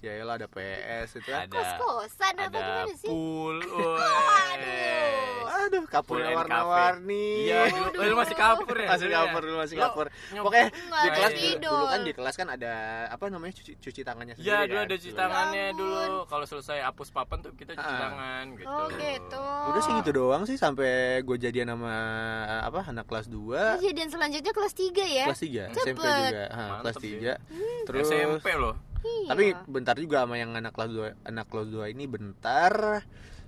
[0.00, 1.48] Ya iyalah ada PS itu kan.
[1.48, 3.56] ada kos-kosan apa ada gimana sih pool
[4.52, 5.43] Aduh.
[5.64, 7.26] Aduh, kapurnya Full and warna-warni.
[7.42, 9.18] iya dulu oh, lu masih kapur ya Masih dulu ya?
[9.18, 10.06] kapur dulu, masih kapur.
[10.34, 12.72] Pokoknya di kelas dulu, dulu kan di kelas kan ada
[13.06, 14.84] apa namanya cuci cuci tangannya sendiri Iya dulu kan?
[14.84, 15.20] ada cuci Dulu.
[15.20, 15.78] tangannya ampun.
[15.80, 18.00] dulu kalau selesai hapus papan tuh kita cuci Ah.
[18.02, 20.90] tangan gitu oh gitu Udah sih gitu doang sih sampai
[21.20, 21.94] gue jadian sama
[22.62, 26.44] apa anak kelas 2 kejadian selanjutnya kelas 3 ya kelas 3 SMP juga
[26.80, 27.12] kelas sih.
[27.18, 29.28] 3 terus SMP loh Iya.
[29.28, 33.04] tapi bentar juga sama yang anak kelas 2 anak kelas 2 ini bentar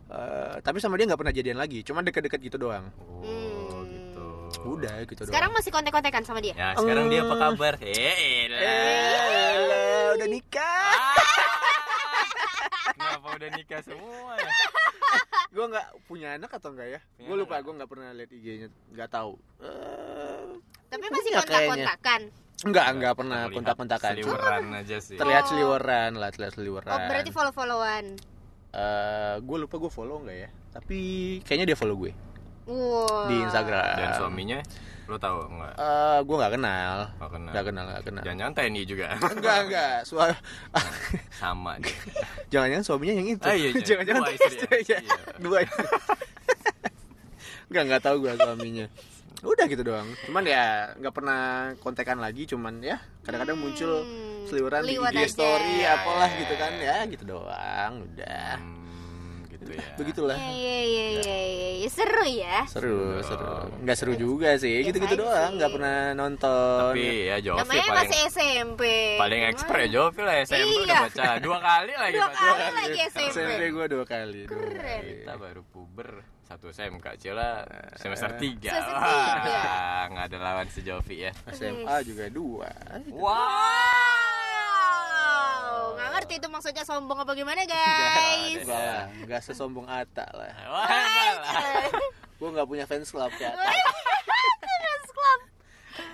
[0.06, 2.86] Eh, tapi sama dia nggak pernah jadian lagi cuma deket-deket gitu doang
[3.20, 4.24] oh gitu
[4.62, 5.30] Udah gitu doang.
[5.34, 6.54] Sekarang masih kontek-kontekan sama dia?
[6.54, 7.74] Ya, sekarang dia apa kabar?
[7.82, 8.60] Eh, elah.
[8.62, 10.94] Eh, udah nikah.
[12.94, 14.32] Kenapa udah nikah semua?
[15.54, 17.00] gue nggak punya anak atau enggak ya?
[17.18, 19.34] Gue lupa, gue nggak pernah lihat IG-nya, nggak tahu.
[19.60, 20.46] Eh,
[20.88, 21.42] Tapi masih punya kayaknya.
[21.42, 22.20] kontak-kontakan.
[22.64, 24.12] Enggak, enggak pernah Terlihat kontak-kontakan.
[24.14, 25.16] Seliweran aja sih.
[25.18, 25.48] Terlihat Oh.
[25.50, 26.92] seliweran lah, terlihat seliweran.
[26.92, 28.04] Oh, berarti follow-followan.
[28.76, 30.48] Eh, gue lupa gue follow enggak ya?
[30.70, 30.98] Tapi
[31.40, 32.12] kayaknya dia follow gue
[32.66, 33.30] Wow.
[33.30, 33.94] di Instagram.
[33.94, 34.58] Dan suaminya
[35.06, 35.72] lo tahu enggak?
[35.76, 36.96] Eh, gue nggak kenal.
[37.16, 37.52] Nggak kenal.
[37.54, 38.22] Nggak kenal, nggak kenal.
[38.22, 39.06] Jangan-jangan TNI juga.
[39.16, 39.94] Enggak, enggak.
[40.02, 40.34] Suara
[41.40, 41.94] Sama dia.
[42.50, 43.44] Jangan-jangan suaminya yang itu.
[43.44, 43.80] Ah, iya, iya.
[43.80, 44.66] Jangan-jangan Dua istri ya?
[44.76, 44.96] Iya.
[45.00, 45.16] Iya.
[45.38, 45.58] Dua.
[47.70, 48.86] Enggak, enggak tahu gua suaminya.
[49.40, 50.08] Udah gitu doang.
[50.26, 50.64] Cuman ya
[50.98, 51.40] nggak pernah
[51.78, 55.24] kontekan lagi, cuman ya kadang-kadang muncul Hmm, seliweran di IG aja.
[55.26, 57.92] story apalah gitu kan ya gitu doang.
[58.02, 58.52] Udah.
[58.56, 59.86] Hmm, gitu ya.
[59.94, 60.36] Begitulah.
[60.36, 61.88] Iya, iya, iya, iya, iya, iya.
[61.88, 62.56] Seru ya.
[62.66, 63.70] Seru, seru.
[63.76, 64.80] Enggak seru juga sih.
[64.80, 66.90] Biasa Gitu-gitu aja doang, nggak pernah nonton.
[66.90, 68.82] Tapi ya Jovi Namanya paling masih SMP.
[69.16, 70.82] paling expert ya Jovi lah SMP Iya.
[70.82, 73.30] udah baca dua kali lagi Dua kali lagi SMP.
[73.32, 74.40] SMP gua dua kali.
[74.44, 74.76] dua Keren.
[74.76, 75.10] kali.
[75.16, 76.10] Kita baru puber
[76.46, 77.66] satu SMK Cila
[77.98, 78.70] semester tiga.
[78.70, 79.60] Semester Wah, tiga.
[80.08, 81.30] nggak ada lawan si Jovi ya.
[81.50, 82.70] SMA juga dua.
[83.10, 83.34] Wow.
[85.96, 88.62] Nggak ngerti itu maksudnya sombong apa gimana, guys.
[88.62, 90.52] Lah, enggak sesombong Ata lah.
[92.36, 93.66] Gua nggak punya fans club kayak Ata.
[94.86, 95.40] Fans club.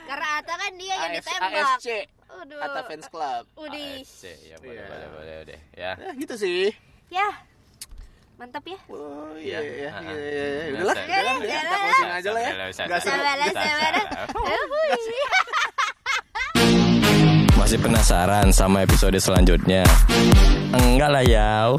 [0.07, 1.77] Karena Ata kan dia yang ditembak.
[1.77, 1.89] AFC.
[2.33, 2.59] Udah.
[2.65, 3.43] Ata fans club.
[3.55, 4.01] Udih.
[4.01, 4.85] AFC, ya boleh Iya.
[4.89, 5.93] boleh boleh deh ya.
[5.99, 6.73] Ya, gitu sih.
[7.13, 7.29] Ya.
[8.41, 8.79] Mantap ya.
[8.91, 9.59] Oh Iya.
[9.59, 9.93] iya iya iya.
[10.03, 10.73] iya, iya.
[10.73, 11.53] Udahlah, Udah, udahlah, udah.
[11.53, 12.53] Kita closing aja lah ya.
[12.83, 13.21] Enggak seru.
[17.55, 19.87] Masih penasaran sama episode selanjutnya?
[20.75, 21.77] Enggak lah ya.